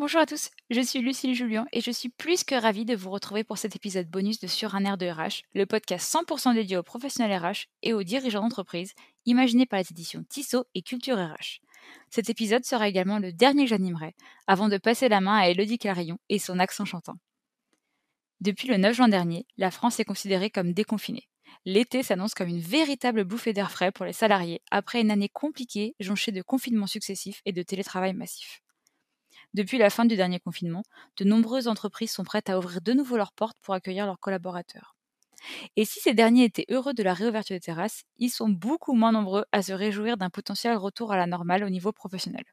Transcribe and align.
Bonjour 0.00 0.20
à 0.20 0.26
tous, 0.26 0.50
je 0.70 0.80
suis 0.80 1.00
Lucille 1.00 1.34
Julien 1.34 1.66
et 1.72 1.80
je 1.80 1.90
suis 1.90 2.08
plus 2.08 2.44
que 2.44 2.54
ravie 2.54 2.84
de 2.84 2.94
vous 2.94 3.10
retrouver 3.10 3.42
pour 3.42 3.58
cet 3.58 3.74
épisode 3.74 4.06
bonus 4.08 4.38
de 4.38 4.46
Sur 4.46 4.76
un 4.76 4.84
air 4.84 4.96
de 4.96 5.08
RH, 5.08 5.42
le 5.54 5.66
podcast 5.66 6.14
100% 6.14 6.54
dédié 6.54 6.76
aux 6.76 6.84
professionnels 6.84 7.36
RH 7.36 7.66
et 7.82 7.94
aux 7.94 8.04
dirigeants 8.04 8.42
d'entreprise, 8.42 8.92
imaginé 9.26 9.66
par 9.66 9.80
les 9.80 9.90
éditions 9.90 10.22
Tissot 10.28 10.66
et 10.76 10.82
Culture 10.82 11.16
RH. 11.16 11.58
Cet 12.10 12.30
épisode 12.30 12.64
sera 12.64 12.86
également 12.86 13.18
le 13.18 13.32
dernier 13.32 13.64
que 13.64 13.70
j'animerai, 13.70 14.14
avant 14.46 14.68
de 14.68 14.78
passer 14.78 15.08
la 15.08 15.20
main 15.20 15.36
à 15.36 15.48
Elodie 15.48 15.78
Carillon 15.78 16.20
et 16.28 16.38
son 16.38 16.60
accent 16.60 16.84
chantant. 16.84 17.16
Depuis 18.40 18.68
le 18.68 18.76
9 18.76 18.94
juin 18.94 19.08
dernier, 19.08 19.46
la 19.56 19.72
France 19.72 19.98
est 19.98 20.04
considérée 20.04 20.50
comme 20.50 20.74
déconfinée. 20.74 21.28
L'été 21.64 22.04
s'annonce 22.04 22.34
comme 22.34 22.48
une 22.48 22.60
véritable 22.60 23.24
bouffée 23.24 23.52
d'air 23.52 23.72
frais 23.72 23.90
pour 23.90 24.04
les 24.04 24.12
salariés 24.12 24.62
après 24.70 25.00
une 25.00 25.10
année 25.10 25.28
compliquée 25.28 25.96
jonchée 25.98 26.30
de 26.30 26.42
confinements 26.42 26.86
successifs 26.86 27.42
et 27.44 27.52
de 27.52 27.62
télétravail 27.62 28.14
massif. 28.14 28.62
Depuis 29.54 29.78
la 29.78 29.90
fin 29.90 30.04
du 30.06 30.16
dernier 30.16 30.40
confinement, 30.40 30.82
de 31.18 31.24
nombreuses 31.24 31.68
entreprises 31.68 32.12
sont 32.12 32.24
prêtes 32.24 32.48
à 32.50 32.58
ouvrir 32.58 32.80
de 32.80 32.92
nouveau 32.92 33.16
leurs 33.16 33.32
portes 33.32 33.58
pour 33.62 33.74
accueillir 33.74 34.06
leurs 34.06 34.20
collaborateurs. 34.20 34.96
Et 35.76 35.84
si 35.84 36.00
ces 36.00 36.14
derniers 36.14 36.44
étaient 36.44 36.66
heureux 36.70 36.94
de 36.94 37.02
la 37.02 37.14
réouverture 37.14 37.56
des 37.56 37.60
terrasses, 37.60 38.04
ils 38.18 38.30
sont 38.30 38.48
beaucoup 38.48 38.94
moins 38.94 39.12
nombreux 39.12 39.44
à 39.52 39.62
se 39.62 39.72
réjouir 39.72 40.16
d'un 40.16 40.30
potentiel 40.30 40.76
retour 40.76 41.12
à 41.12 41.16
la 41.16 41.26
normale 41.26 41.64
au 41.64 41.70
niveau 41.70 41.92
professionnel. 41.92 42.44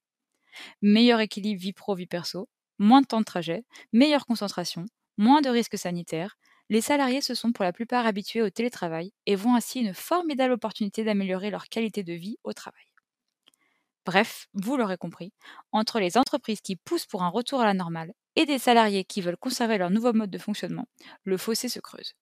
Meilleur 0.82 1.20
équilibre 1.20 1.62
vie 1.62 1.74
pro-vie 1.74 2.08
perso, 2.08 2.48
moins 2.80 3.02
de 3.02 3.08
temps 3.08 3.20
de 3.20 3.26
trajet, 3.26 3.66
meilleure 3.94 4.26
concentration, 4.26 4.86
moins 5.18 5.42
de 5.42 5.50
risques 5.50 5.78
sanitaires, 5.78 6.38
les 6.70 6.82
salariés 6.82 7.22
se 7.22 7.36
sont 7.36 7.52
pour 7.52 7.66
la 7.66 7.74
plupart 7.74 8.06
habitués 8.06 8.42
au 8.42 8.50
télétravail 8.50 9.12
et 9.26 9.36
voient 9.36 9.56
ainsi 9.56 9.80
une 9.82 9.94
formidable 9.94 10.54
opportunité 10.54 11.04
d'améliorer 11.04 11.52
leur 11.52 11.68
qualité 11.68 12.04
de 12.04 12.14
vie 12.14 12.38
au 12.44 12.54
travail. 12.54 12.86
Bref, 14.06 14.48
vous 14.54 14.78
l'aurez 14.78 14.98
compris, 14.98 15.34
entre 15.72 16.00
les 16.00 16.18
entreprises 16.18 16.62
qui 16.62 16.76
poussent 16.76 17.06
pour 17.08 17.24
un 17.24 17.30
retour 17.30 17.62
à 17.62 17.66
la 17.66 17.74
normale 17.74 18.14
et 18.36 18.46
des 18.46 18.60
salariés 18.60 19.04
qui 19.04 19.22
veulent 19.22 19.38
conserver 19.38 19.78
leur 19.78 19.90
nouveau 19.90 20.14
mode 20.14 20.30
de 20.30 20.38
fonctionnement, 20.38 20.88
le 21.24 21.38
fossé 21.38 21.70
se 21.70 21.80
creuse. 21.80 22.14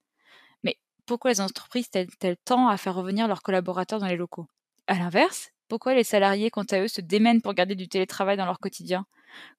Mais 0.63 0.77
pourquoi 1.05 1.31
les 1.31 1.41
entreprises 1.41 1.89
tellent-elles 1.89 2.37
tant 2.45 2.67
à 2.69 2.77
faire 2.77 2.95
revenir 2.95 3.27
leurs 3.27 3.43
collaborateurs 3.43 3.99
dans 3.99 4.07
les 4.07 4.17
locaux? 4.17 4.47
À 4.87 4.95
l'inverse, 4.99 5.51
pourquoi 5.69 5.95
les 5.95 6.03
salariés, 6.05 6.51
quant 6.51 6.65
à 6.71 6.81
eux, 6.81 6.87
se 6.89 7.01
démènent 7.01 7.41
pour 7.41 7.53
garder 7.53 7.75
du 7.75 7.87
télétravail 7.89 8.37
dans 8.37 8.45
leur 8.45 8.59
quotidien? 8.59 9.05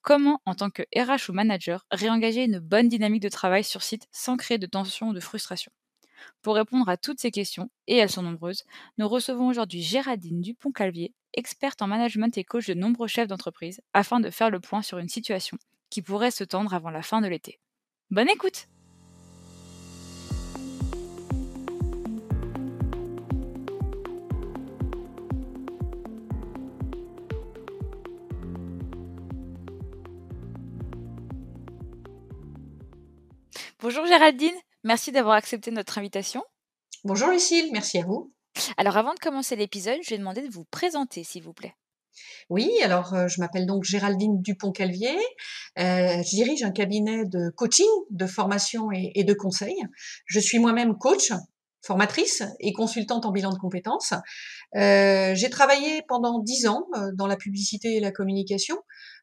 Comment, 0.03 0.41
en 0.47 0.55
tant 0.55 0.70
que 0.70 0.83
RH 0.97 1.31
ou 1.31 1.34
manager, 1.34 1.86
réengager 1.92 2.44
une 2.44 2.61
bonne 2.61 2.88
dynamique 2.88 3.22
de 3.22 3.31
travail 3.31 3.64
sur 3.64 3.83
site 3.83 4.09
sans 4.12 4.36
créer 4.36 4.59
de 4.59 4.66
tension 4.66 5.09
ou 5.11 5.14
de 5.14 5.20
frustration? 5.20 5.72
Pour 6.42 6.55
répondre 6.55 6.89
à 6.89 6.97
toutes 6.97 7.20
ces 7.20 7.30
questions, 7.30 7.70
et 7.86 7.97
elles 7.97 8.11
sont 8.11 8.22
nombreuses, 8.22 8.64
nous 8.98 9.08
recevons 9.08 9.48
aujourd'hui 9.48 9.83
Géraldine 9.83 10.41
Dupont-Calvier, 10.41 11.14
experte 11.33 11.83
en 11.83 11.86
management 11.86 12.36
et 12.39 12.44
coach 12.44 12.66
de 12.66 12.75
nombreux 12.75 13.08
chefs 13.08 13.28
d'entreprise, 13.28 13.81
afin 13.92 14.20
de 14.20 14.31
faire 14.31 14.50
le 14.50 14.61
point 14.61 14.83
sur 14.83 14.98
une 14.98 15.08
situation 15.08 15.58
qui 15.91 16.03
pourrait 16.03 16.31
se 16.31 16.44
tendre 16.44 16.75
avant 16.75 16.91
la 16.91 17.03
fin 17.03 17.20
de 17.20 17.28
l'été. 17.28 17.61
Bonne 18.11 18.28
écoute 18.28 18.69
Bonjour 33.84 34.06
Géraldine, 34.06 34.55
merci 34.85 35.13
d'avoir 35.13 35.35
accepté 35.35 35.71
notre 35.71 35.99
invitation. 35.99 36.43
Bonjour 37.03 37.29
Lucille, 37.29 37.71
merci 37.73 37.99
à 37.99 38.05
vous. 38.05 38.33
Alors 38.77 38.97
avant 38.97 39.15
de 39.15 39.19
commencer 39.19 39.57
l'épisode, 39.57 39.99
je 40.03 40.11
vais 40.11 40.19
demander 40.19 40.43
de 40.47 40.53
vous 40.53 40.65
présenter, 40.65 41.25
s'il 41.25 41.43
vous 41.43 41.53
plaît. 41.53 41.75
Oui, 42.49 42.71
alors 42.83 43.15
euh, 43.15 43.27
je 43.27 43.41
m'appelle 43.41 43.67
donc 43.67 43.85
Géraldine 43.85 44.41
Dupont-Calvier. 44.41 45.17
Euh, 45.79 46.23
je 46.23 46.37
dirige 46.37 46.62
un 46.62 46.71
cabinet 46.71 47.25
de 47.25 47.51
coaching, 47.51 47.89
de 48.11 48.27
formation 48.27 48.91
et, 48.93 49.25
de 49.25 49.35
conseil. 49.35 49.77
Je 50.27 50.39
suis 50.39 50.59
moi-même 50.59 50.97
coach, 50.97 51.33
formatrice 51.85 52.43
et 52.61 52.72
consultante 52.72 53.27
en 53.27 53.33
bilan 53.33 53.50
de 53.50 53.59
compétences. 53.59 54.15
Euh, 54.77 55.34
j'ai 55.34 55.50
travaillé 55.50 56.03
pendant 56.09 56.41
dix 56.41 56.67
ans 56.67 56.87
dans 57.15 57.27
la 57.27 57.37
publicité 57.37 57.97
et 57.97 58.00
la 58.00 58.11
communication. 58.11 58.77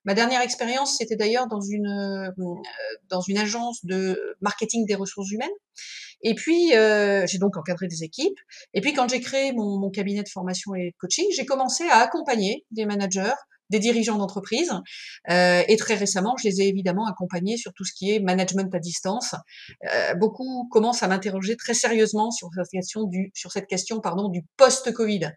Ma 0.06 0.14
dernière 0.14 0.42
expérience, 0.42 0.98
c'était 0.98 1.16
d'ailleurs 1.16 1.48
dans 1.48 1.62
une 1.62 2.32
dans 3.10 3.22
une 3.22 3.38
agence 3.38 3.84
de 3.86 4.36
marketing 4.42 4.86
des 4.86 4.96
ressources 4.96 5.32
humaines. 5.32 5.50
Et 6.24 6.36
puis, 6.36 6.76
euh, 6.76 7.26
j'ai 7.28 7.40
donc 7.40 7.58
encadré 7.58 7.88
des 7.88 8.04
équipes. 8.04 8.38
Et 8.74 8.82
puis, 8.82 8.94
quand 8.94 9.10
j'ai 9.10 9.20
créé 9.20 9.54
mon, 9.54 9.80
mon, 9.80 9.90
cabinet 9.90 10.24
de 10.24 10.30
formation 10.30 10.76
et 10.76 10.92
de 10.92 10.98
coaching, 11.00 11.26
j'ai 11.36 11.46
commencé 11.46 11.84
à 11.90 11.98
accompagner 11.98 12.66
des 12.72 12.86
managers 12.86 13.34
des 13.72 13.80
dirigeants 13.80 14.18
d'entreprise. 14.18 14.72
Euh, 15.30 15.64
et 15.68 15.78
très 15.78 15.96
récemment, 15.96 16.36
je 16.38 16.48
les 16.48 16.62
ai 16.62 16.68
évidemment 16.68 17.08
accompagnés 17.08 17.58
sur 17.58 17.74
tout 17.74 17.86
ce 17.86 17.94
qui 17.94 18.12
est 18.12 18.20
management 18.20 18.74
à 18.76 18.80
distance. 18.80 19.34
Euh, 19.92 20.14
beaucoup 20.16 20.68
commencent 20.70 21.02
à 21.02 21.08
m'interroger 21.08 21.56
très 21.56 21.74
sérieusement 21.74 22.30
sur 22.30 22.50
cette 22.54 22.70
question 22.70 23.06
du, 23.06 23.32
sur 23.34 23.52
cette 23.52 23.68
question 23.68 24.02
pardon, 24.02 24.30
du 24.30 24.44
post-Covid. 24.58 25.32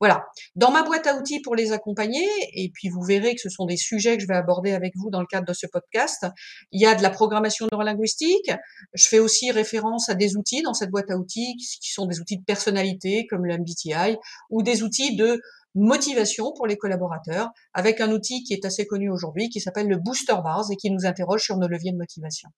Voilà. 0.00 0.24
Dans 0.56 0.70
ma 0.70 0.82
boîte 0.82 1.06
à 1.06 1.16
outils 1.16 1.40
pour 1.40 1.54
les 1.54 1.72
accompagner, 1.72 2.26
et 2.54 2.70
puis 2.74 2.88
vous 2.88 3.02
verrez 3.02 3.34
que 3.34 3.40
ce 3.40 3.50
sont 3.50 3.66
des 3.66 3.76
sujets 3.76 4.16
que 4.16 4.22
je 4.22 4.26
vais 4.26 4.34
aborder 4.34 4.72
avec 4.72 4.94
vous 4.96 5.10
dans 5.10 5.20
le 5.20 5.26
cadre 5.26 5.46
de 5.46 5.52
ce 5.52 5.66
podcast, 5.66 6.26
il 6.72 6.80
y 6.80 6.86
a 6.86 6.94
de 6.94 7.02
la 7.02 7.10
programmation 7.10 7.68
neurolinguistique. 7.70 8.50
Je 8.94 9.08
fais 9.08 9.18
aussi 9.18 9.50
référence 9.50 10.08
à 10.08 10.14
des 10.14 10.36
outils 10.36 10.62
dans 10.62 10.74
cette 10.74 10.90
boîte 10.90 11.10
à 11.10 11.16
outils 11.16 11.56
qui 11.56 11.92
sont 11.92 12.06
des 12.06 12.20
outils 12.20 12.38
de 12.38 12.44
personnalité 12.44 13.26
comme 13.28 13.44
le 13.44 13.58
MBTI 13.58 14.16
ou 14.50 14.62
des 14.62 14.82
outils 14.82 15.16
de 15.16 15.40
motivation 15.74 16.52
pour 16.52 16.66
les 16.66 16.76
collaborateurs 16.76 17.50
avec 17.72 18.00
un 18.00 18.10
outil 18.10 18.44
qui 18.44 18.54
est 18.54 18.64
assez 18.64 18.86
connu 18.86 19.10
aujourd'hui 19.10 19.48
qui 19.48 19.60
s'appelle 19.60 19.88
le 19.88 19.96
Booster 19.96 20.36
Bars 20.42 20.70
et 20.70 20.76
qui 20.76 20.90
nous 20.90 21.06
interroge 21.06 21.42
sur 21.42 21.56
nos 21.56 21.68
leviers 21.68 21.92
de 21.92 21.98
motivation. 21.98 22.50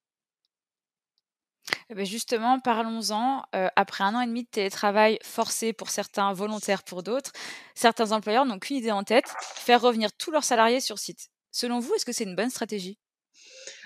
Eh 1.88 1.94
ben, 1.94 2.05
justement, 2.05 2.60
parlons-en. 2.60 3.43
Euh, 3.55 3.69
après 3.76 4.05
un 4.05 4.15
an 4.15 4.21
et 4.21 4.26
demi 4.26 4.44
de 4.44 4.49
télétravail 4.49 5.19
forcé 5.22 5.72
pour 5.72 5.91
certains, 5.91 6.32
volontaire 6.32 6.82
pour 6.82 7.03
d'autres, 7.03 7.32
certains 7.75 8.12
employeurs 8.12 8.44
n'ont 8.44 8.59
qu'une 8.59 8.76
idée 8.76 8.93
en 8.93 9.05
tête, 9.05 9.26
faire 9.41 9.81
revenir 9.81 10.12
tous 10.12 10.31
leurs 10.31 10.44
salariés 10.44 10.81
sur 10.81 10.99
site. 10.99 11.28
Selon 11.50 11.78
vous, 11.78 11.94
est-ce 11.94 12.05
que 12.05 12.12
c'est 12.12 12.25
une 12.25 12.37
bonne 12.37 12.50
stratégie? 12.50 12.99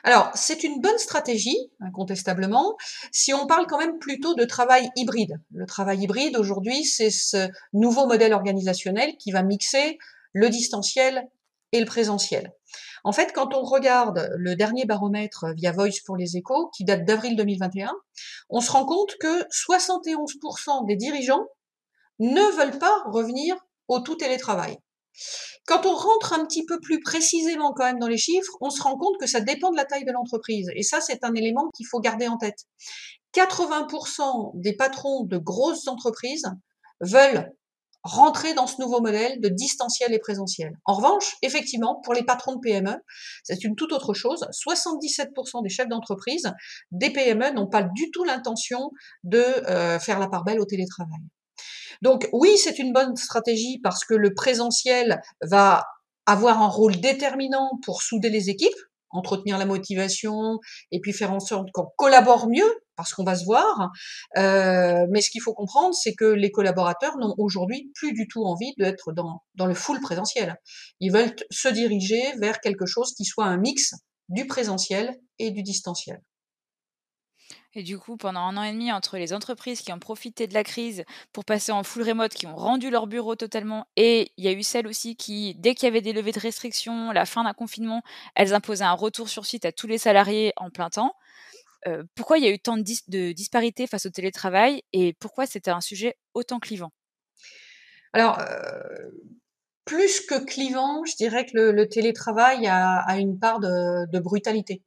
Alors, 0.02 0.30
c'est 0.34 0.64
une 0.64 0.80
bonne 0.80 0.98
stratégie, 0.98 1.58
incontestablement, 1.80 2.76
si 3.12 3.34
on 3.34 3.46
parle 3.46 3.66
quand 3.66 3.78
même 3.78 3.98
plutôt 3.98 4.34
de 4.34 4.44
travail 4.44 4.88
hybride. 4.96 5.40
Le 5.52 5.66
travail 5.66 6.02
hybride, 6.02 6.36
aujourd'hui, 6.36 6.84
c'est 6.84 7.10
ce 7.10 7.48
nouveau 7.72 8.06
modèle 8.06 8.32
organisationnel 8.32 9.16
qui 9.18 9.30
va 9.30 9.42
mixer 9.42 9.98
le 10.32 10.48
distanciel 10.48 11.28
et 11.72 11.80
le 11.80 11.86
présentiel. 11.86 12.52
En 13.04 13.12
fait, 13.12 13.32
quand 13.32 13.54
on 13.54 13.62
regarde 13.62 14.30
le 14.36 14.56
dernier 14.56 14.84
baromètre 14.84 15.46
via 15.54 15.72
Voice 15.72 16.00
pour 16.04 16.16
les 16.16 16.36
échos, 16.36 16.70
qui 16.76 16.84
date 16.84 17.04
d'avril 17.04 17.36
2021, 17.36 17.92
on 18.48 18.60
se 18.60 18.70
rend 18.70 18.84
compte 18.84 19.16
que 19.18 19.44
71% 19.48 20.86
des 20.86 20.96
dirigeants 20.96 21.46
ne 22.18 22.56
veulent 22.56 22.78
pas 22.78 23.02
revenir 23.06 23.56
au 23.88 24.00
tout 24.00 24.16
télétravail. 24.16 24.78
Quand 25.66 25.86
on 25.86 25.94
rentre 25.94 26.32
un 26.32 26.44
petit 26.46 26.64
peu 26.64 26.80
plus 26.80 27.00
précisément 27.00 27.72
quand 27.72 27.84
même 27.84 27.98
dans 27.98 28.08
les 28.08 28.18
chiffres, 28.18 28.56
on 28.60 28.70
se 28.70 28.82
rend 28.82 28.96
compte 28.96 29.18
que 29.20 29.26
ça 29.26 29.40
dépend 29.40 29.70
de 29.70 29.76
la 29.76 29.84
taille 29.84 30.04
de 30.04 30.12
l'entreprise. 30.12 30.68
Et 30.74 30.82
ça, 30.82 31.00
c'est 31.00 31.24
un 31.24 31.34
élément 31.34 31.68
qu'il 31.76 31.86
faut 31.86 32.00
garder 32.00 32.28
en 32.28 32.36
tête. 32.36 32.66
80% 33.34 34.52
des 34.54 34.74
patrons 34.74 35.24
de 35.24 35.38
grosses 35.38 35.86
entreprises 35.86 36.50
veulent 37.00 37.52
rentrer 38.02 38.54
dans 38.54 38.66
ce 38.66 38.80
nouveau 38.80 39.00
modèle 39.00 39.40
de 39.40 39.48
distanciel 39.48 40.14
et 40.14 40.18
présentiel. 40.18 40.72
En 40.84 40.94
revanche, 40.94 41.36
effectivement, 41.42 42.00
pour 42.02 42.14
les 42.14 42.24
patrons 42.24 42.54
de 42.54 42.60
PME, 42.60 42.96
c'est 43.44 43.62
une 43.62 43.76
toute 43.76 43.92
autre 43.92 44.14
chose. 44.14 44.46
77% 44.52 45.62
des 45.62 45.68
chefs 45.68 45.88
d'entreprise 45.88 46.50
des 46.92 47.10
PME 47.10 47.50
n'ont 47.52 47.68
pas 47.68 47.82
du 47.82 48.10
tout 48.10 48.24
l'intention 48.24 48.90
de 49.24 49.38
euh, 49.38 49.98
faire 49.98 50.18
la 50.18 50.28
part 50.28 50.44
belle 50.44 50.60
au 50.60 50.64
télétravail. 50.64 51.20
Donc 52.02 52.28
oui, 52.32 52.56
c'est 52.56 52.78
une 52.78 52.92
bonne 52.92 53.16
stratégie 53.16 53.78
parce 53.82 54.04
que 54.04 54.14
le 54.14 54.34
présentiel 54.34 55.20
va 55.42 55.84
avoir 56.26 56.62
un 56.62 56.68
rôle 56.68 56.96
déterminant 57.00 57.70
pour 57.84 58.02
souder 58.02 58.30
les 58.30 58.50
équipes, 58.50 58.68
entretenir 59.10 59.58
la 59.58 59.66
motivation 59.66 60.58
et 60.92 61.00
puis 61.00 61.12
faire 61.12 61.32
en 61.32 61.40
sorte 61.40 61.68
qu'on 61.72 61.88
collabore 61.96 62.48
mieux 62.48 62.72
parce 62.96 63.14
qu'on 63.14 63.24
va 63.24 63.34
se 63.34 63.44
voir. 63.44 63.90
Euh, 64.36 65.06
mais 65.10 65.20
ce 65.20 65.30
qu'il 65.30 65.40
faut 65.40 65.54
comprendre, 65.54 65.94
c'est 65.94 66.14
que 66.14 66.26
les 66.26 66.50
collaborateurs 66.50 67.16
n'ont 67.18 67.34
aujourd'hui 67.38 67.90
plus 67.94 68.12
du 68.12 68.28
tout 68.28 68.44
envie 68.44 68.74
d'être 68.78 69.12
dans, 69.12 69.42
dans 69.54 69.66
le 69.66 69.74
full 69.74 70.00
présentiel. 70.00 70.56
Ils 71.00 71.10
veulent 71.10 71.34
se 71.50 71.68
diriger 71.68 72.22
vers 72.40 72.60
quelque 72.60 72.86
chose 72.86 73.14
qui 73.16 73.24
soit 73.24 73.46
un 73.46 73.56
mix 73.56 73.94
du 74.28 74.46
présentiel 74.46 75.18
et 75.38 75.50
du 75.50 75.62
distanciel. 75.62 76.20
Et 77.74 77.82
du 77.82 77.98
coup, 77.98 78.16
pendant 78.16 78.40
un 78.40 78.56
an 78.56 78.62
et 78.64 78.72
demi, 78.72 78.90
entre 78.90 79.16
les 79.16 79.32
entreprises 79.32 79.80
qui 79.80 79.92
ont 79.92 79.98
profité 79.98 80.46
de 80.46 80.54
la 80.54 80.64
crise 80.64 81.04
pour 81.32 81.44
passer 81.44 81.70
en 81.70 81.84
full 81.84 82.02
remote, 82.02 82.34
qui 82.34 82.46
ont 82.46 82.56
rendu 82.56 82.90
leur 82.90 83.06
bureau 83.06 83.36
totalement, 83.36 83.86
et 83.96 84.32
il 84.36 84.44
y 84.44 84.48
a 84.48 84.52
eu 84.52 84.62
celles 84.62 84.88
aussi 84.88 85.14
qui, 85.14 85.54
dès 85.56 85.74
qu'il 85.74 85.86
y 85.86 85.88
avait 85.88 86.00
des 86.00 86.12
levées 86.12 86.32
de 86.32 86.40
restrictions, 86.40 87.12
la 87.12 87.26
fin 87.26 87.44
d'un 87.44 87.52
confinement, 87.52 88.02
elles 88.34 88.54
imposaient 88.54 88.84
un 88.84 88.92
retour 88.92 89.28
sur 89.28 89.46
site 89.46 89.64
à 89.64 89.72
tous 89.72 89.86
les 89.86 89.98
salariés 89.98 90.52
en 90.56 90.70
plein 90.70 90.90
temps. 90.90 91.14
Euh, 91.86 92.02
pourquoi 92.14 92.38
il 92.38 92.44
y 92.44 92.48
a 92.48 92.50
eu 92.50 92.58
tant 92.58 92.76
de, 92.76 92.82
de 93.08 93.32
disparités 93.32 93.86
face 93.86 94.04
au 94.04 94.10
télétravail 94.10 94.82
et 94.92 95.14
pourquoi 95.14 95.46
c'était 95.46 95.70
un 95.70 95.80
sujet 95.80 96.16
autant 96.34 96.58
clivant? 96.58 96.92
Alors, 98.12 98.38
euh, 98.40 99.10
plus 99.84 100.20
que 100.20 100.44
clivant, 100.44 101.04
je 101.04 101.16
dirais 101.16 101.46
que 101.46 101.56
le, 101.56 101.88
télétravail 101.88 102.66
a, 102.66 103.18
une 103.18 103.38
part 103.38 103.60
de, 103.60 104.18
brutalité. 104.18 104.82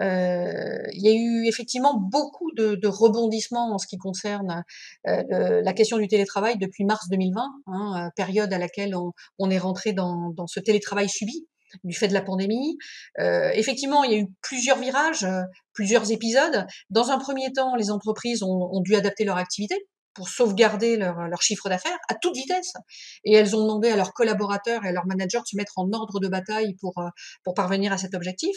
Euh, 0.00 0.82
il 0.92 1.02
y 1.02 1.08
a 1.08 1.12
eu 1.12 1.46
effectivement 1.46 1.98
beaucoup 1.98 2.50
de, 2.52 2.86
rebondissements 2.86 3.74
en 3.74 3.78
ce 3.78 3.86
qui 3.86 3.98
concerne 3.98 4.64
euh, 5.08 5.62
la 5.62 5.72
question 5.72 5.98
du 5.98 6.08
télétravail 6.08 6.58
depuis 6.58 6.84
mars 6.84 7.08
2020, 7.10 7.42
hein, 7.66 8.10
période 8.16 8.52
à 8.52 8.58
laquelle 8.58 8.94
on, 9.38 9.50
est 9.50 9.58
rentré 9.58 9.92
dans, 9.92 10.32
ce 10.46 10.60
télétravail 10.60 11.08
subi 11.08 11.46
du 11.84 11.94
fait 11.94 12.08
de 12.08 12.14
la 12.14 12.22
pandémie. 12.22 12.78
Euh, 13.18 13.50
effectivement, 13.54 14.04
il 14.04 14.12
y 14.12 14.14
a 14.14 14.18
eu 14.18 14.28
plusieurs 14.40 14.78
virages, 14.78 15.26
plusieurs 15.72 16.10
épisodes. 16.12 16.66
Dans 16.90 17.10
un 17.10 17.18
premier 17.18 17.52
temps, 17.52 17.74
les 17.74 17.90
entreprises 17.90 18.42
ont 18.42 18.80
dû 18.80 18.94
adapter 18.94 19.24
leur 19.24 19.36
activité 19.36 19.76
pour 20.16 20.28
sauvegarder 20.28 20.96
leur, 20.96 21.28
leur 21.28 21.42
chiffre 21.42 21.68
d'affaires 21.68 21.98
à 22.08 22.14
toute 22.14 22.34
vitesse. 22.34 22.72
Et 23.24 23.34
elles 23.34 23.54
ont 23.54 23.62
demandé 23.62 23.90
à 23.90 23.96
leurs 23.96 24.12
collaborateurs 24.12 24.84
et 24.84 24.88
à 24.88 24.92
leurs 24.92 25.06
managers 25.06 25.38
de 25.38 25.46
se 25.46 25.56
mettre 25.56 25.74
en 25.76 25.92
ordre 25.92 26.20
de 26.20 26.28
bataille 26.28 26.74
pour, 26.80 26.98
euh, 26.98 27.08
pour 27.44 27.54
parvenir 27.54 27.92
à 27.92 27.98
cet 27.98 28.14
objectif. 28.14 28.56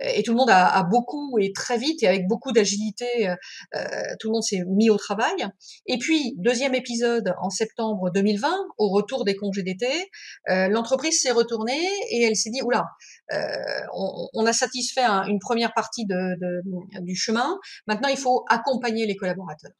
Et 0.00 0.22
tout 0.22 0.32
le 0.32 0.36
monde 0.36 0.50
a, 0.50 0.66
a 0.66 0.84
beaucoup 0.84 1.38
et 1.38 1.52
très 1.52 1.76
vite 1.76 2.02
et 2.02 2.08
avec 2.08 2.26
beaucoup 2.26 2.52
d'agilité, 2.52 3.28
euh, 3.28 3.34
euh 3.74 3.80
tout 4.20 4.28
le 4.28 4.34
monde 4.34 4.42
s'est 4.42 4.62
mis 4.68 4.90
au 4.90 4.96
travail. 4.96 5.46
Et 5.86 5.98
puis, 5.98 6.34
deuxième 6.38 6.74
épisode 6.74 7.34
en 7.40 7.50
septembre 7.50 8.10
2020, 8.14 8.48
au 8.78 8.90
retour 8.90 9.24
des 9.24 9.34
congés 9.36 9.62
d'été, 9.62 10.10
euh, 10.48 10.68
l'entreprise 10.68 11.20
s'est 11.20 11.32
retournée 11.32 11.82
et 12.10 12.22
elle 12.22 12.36
s'est 12.36 12.50
dit, 12.50 12.62
oula, 12.62 12.86
on, 13.94 14.28
on, 14.34 14.46
a 14.46 14.52
satisfait 14.52 15.04
une 15.04 15.38
première 15.38 15.72
partie 15.74 16.04
de, 16.06 16.38
de, 16.40 17.00
du 17.00 17.16
chemin, 17.16 17.58
maintenant 17.86 18.08
il 18.08 18.16
faut 18.16 18.44
accompagner 18.48 19.06
les 19.06 19.16
collaborateurs. 19.16 19.72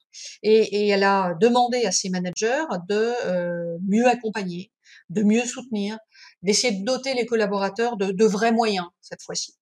Et, 0.43 0.85
et 0.85 0.89
elle 0.89 1.05
a 1.05 1.35
demander 1.41 1.85
à 1.85 1.93
ses 1.93 2.11
managers 2.11 2.65
de 2.89 3.13
euh, 3.27 3.79
mieux 3.89 4.07
accompagner, 4.07 4.73
de 5.11 5.23
mieux 5.23 5.45
soutenir, 5.45 5.99
d'essayer 6.43 6.79
de 6.79 6.85
doter 6.85 7.15
les 7.15 7.27
collaborateurs 7.27 7.97
de, 7.97 8.25
vrais 8.25 8.53
moyens 8.53 8.87
cette 9.01 9.23
fois-ci. 9.23 9.55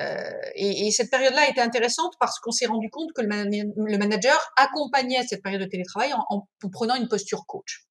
Euh, 0.00 0.30
et, 0.54 0.90
cette 0.90 1.10
période-là 1.10 1.48
était 1.48 1.60
intéressante 1.60 2.14
parce 2.20 2.38
qu'on 2.40 2.50
s'est 2.50 2.66
rendu 2.66 2.90
compte 2.90 3.12
que 3.14 3.22
le, 3.22 3.98
manager 3.98 4.52
accompagnait 4.56 5.22
cette 5.26 5.42
période 5.42 5.62
de 5.62 5.66
télétravail 5.66 6.12
en 6.14 6.48
prenant 6.72 6.94
une 6.94 7.08
posture 7.08 7.44
coach. 7.46 7.82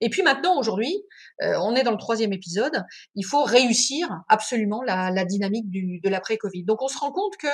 Et 0.00 0.10
puis 0.10 0.22
maintenant, 0.22 0.58
aujourd'hui, 0.58 0.94
euh, 1.42 1.54
on 1.62 1.74
est 1.74 1.82
dans 1.82 1.92
le 1.92 1.98
troisième 1.98 2.32
épisode, 2.32 2.84
il 3.14 3.24
faut 3.24 3.44
réussir 3.44 4.08
absolument 4.28 4.82
la, 4.82 5.24
dynamique 5.24 5.70
de 5.70 6.08
l'après-Covid. 6.08 6.64
Donc 6.64 6.82
on 6.82 6.88
se 6.88 6.98
rend 6.98 7.12
compte 7.12 7.36
que 7.36 7.48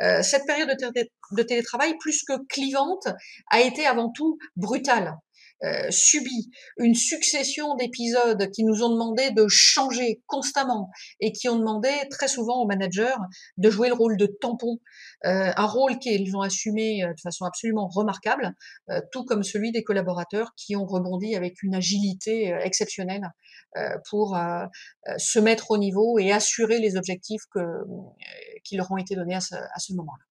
euh, 0.00 0.22
cette 0.22 0.46
période 0.46 0.68
de, 0.68 1.42
télétravail, 1.42 1.96
plus 1.98 2.22
que 2.24 2.34
clivante, 2.48 3.08
a 3.50 3.60
été 3.60 3.86
avant 3.86 4.10
tout 4.10 4.38
brutale. 4.56 5.16
Euh, 5.64 5.90
subi 5.90 6.50
une 6.76 6.94
succession 6.94 7.74
d'épisodes 7.76 8.50
qui 8.50 8.64
nous 8.64 8.82
ont 8.82 8.90
demandé 8.90 9.30
de 9.30 9.46
changer 9.48 10.20
constamment 10.26 10.90
et 11.20 11.32
qui 11.32 11.48
ont 11.48 11.58
demandé 11.58 11.88
très 12.10 12.28
souvent 12.28 12.60
aux 12.60 12.66
managers 12.66 13.14
de 13.56 13.70
jouer 13.70 13.88
le 13.88 13.94
rôle 13.94 14.18
de 14.18 14.26
tampon, 14.26 14.78
euh, 15.24 15.52
un 15.56 15.66
rôle 15.66 15.98
qu'ils 15.98 16.36
ont 16.36 16.42
assumé 16.42 17.02
euh, 17.02 17.14
de 17.14 17.20
façon 17.20 17.46
absolument 17.46 17.88
remarquable, 17.88 18.54
tout 19.12 19.24
comme 19.24 19.42
celui 19.42 19.72
des 19.72 19.82
collaborateurs 19.82 20.52
qui 20.56 20.76
ont 20.76 20.84
rebondi 20.86 21.34
avec 21.34 21.62
une 21.62 21.74
agilité 21.74 22.54
exceptionnelle 22.62 23.30
pour 24.10 24.36
se 25.16 25.38
mettre 25.38 25.70
au 25.70 25.78
niveau 25.78 26.18
et 26.18 26.32
assurer 26.32 26.78
les 26.78 26.96
objectifs 26.96 27.42
qui 28.64 28.76
leur 28.76 28.90
ont 28.90 28.96
été 28.96 29.14
donnés 29.16 29.34
à 29.34 29.40
ce 29.40 29.92
moment-là. 29.94 30.24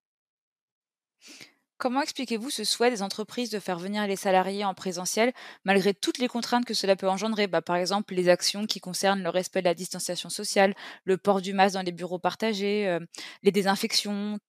Comment 1.84 2.02
expliquez-vous 2.02 2.50
ce 2.50 2.64
souhait 2.64 2.92
des 2.92 3.02
entreprises 3.02 3.50
de 3.50 3.60
faire 3.60 3.78
venir 3.78 4.08
les 4.08 4.16
salariés 4.16 4.64
en 4.64 4.74
présentiel 4.74 5.34
malgré 5.66 5.94
toutes 5.94 6.18
les 6.18 6.30
contraintes 6.30 6.64
que 6.64 6.74
cela 6.74 6.96
peut 6.96 7.10
engendrer? 7.10 7.48
Bah, 7.48 7.62
Par 7.62 7.76
exemple, 7.76 8.14
les 8.14 8.30
actions 8.30 8.66
qui 8.66 8.80
concernent 8.80 9.22
le 9.22 9.28
respect 9.28 9.60
de 9.60 9.66
la 9.66 9.74
distanciation 9.74 10.30
sociale, 10.30 10.76
le 11.04 11.18
port 11.18 11.42
du 11.42 11.52
masque 11.52 11.74
dans 11.74 11.82
les 11.82 11.92
bureaux 11.92 12.20
partagés, 12.20 12.88
euh, 12.88 13.02
les 13.42 13.52
désinfections, 13.52 14.40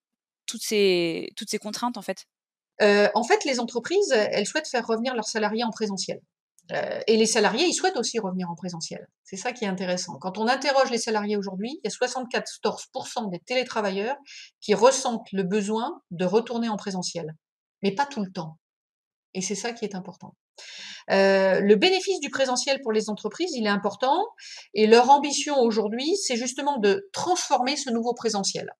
toutes 0.46 0.62
ces, 0.62 1.28
contraintes 1.60 1.96
en 1.96 2.02
fait? 2.02 2.26
Euh, 2.82 3.08
En 3.16 3.24
fait, 3.24 3.44
les 3.44 3.58
entreprises, 3.58 4.12
elles 4.12 4.46
souhaitent 4.46 4.68
faire 4.68 4.86
revenir 4.86 5.16
leurs 5.16 5.26
salariés 5.26 5.64
en 5.64 5.70
présentiel. 5.70 6.20
Euh, 6.72 7.00
et 7.06 7.16
les 7.16 7.26
salariés, 7.26 7.66
ils 7.66 7.74
souhaitent 7.74 7.96
aussi 7.96 8.18
revenir 8.18 8.50
en 8.50 8.54
présentiel. 8.54 9.06
C'est 9.22 9.36
ça 9.36 9.52
qui 9.52 9.64
est 9.64 9.68
intéressant. 9.68 10.18
Quand 10.18 10.38
on 10.38 10.48
interroge 10.48 10.90
les 10.90 10.98
salariés 10.98 11.36
aujourd'hui, 11.36 11.78
il 11.82 11.90
y 11.90 11.92
a 11.92 12.06
74% 12.06 13.30
des 13.30 13.40
télétravailleurs 13.40 14.16
qui 14.60 14.74
ressentent 14.74 15.30
le 15.32 15.42
besoin 15.42 16.00
de 16.10 16.24
retourner 16.24 16.68
en 16.68 16.76
présentiel, 16.76 17.34
mais 17.82 17.94
pas 17.94 18.06
tout 18.06 18.24
le 18.24 18.32
temps. 18.32 18.58
Et 19.34 19.42
c'est 19.42 19.54
ça 19.56 19.72
qui 19.72 19.84
est 19.84 19.94
important. 19.94 20.34
Euh, 21.10 21.60
le 21.60 21.76
bénéfice 21.76 22.20
du 22.20 22.30
présentiel 22.30 22.80
pour 22.80 22.92
les 22.92 23.10
entreprises, 23.10 23.50
il 23.54 23.66
est 23.66 23.70
important 23.70 24.24
et 24.72 24.86
leur 24.86 25.10
ambition 25.10 25.58
aujourd'hui, 25.58 26.16
c'est 26.16 26.36
justement 26.36 26.78
de 26.78 27.08
transformer 27.12 27.76
ce 27.76 27.90
nouveau 27.90 28.14
présentiel. 28.14 28.70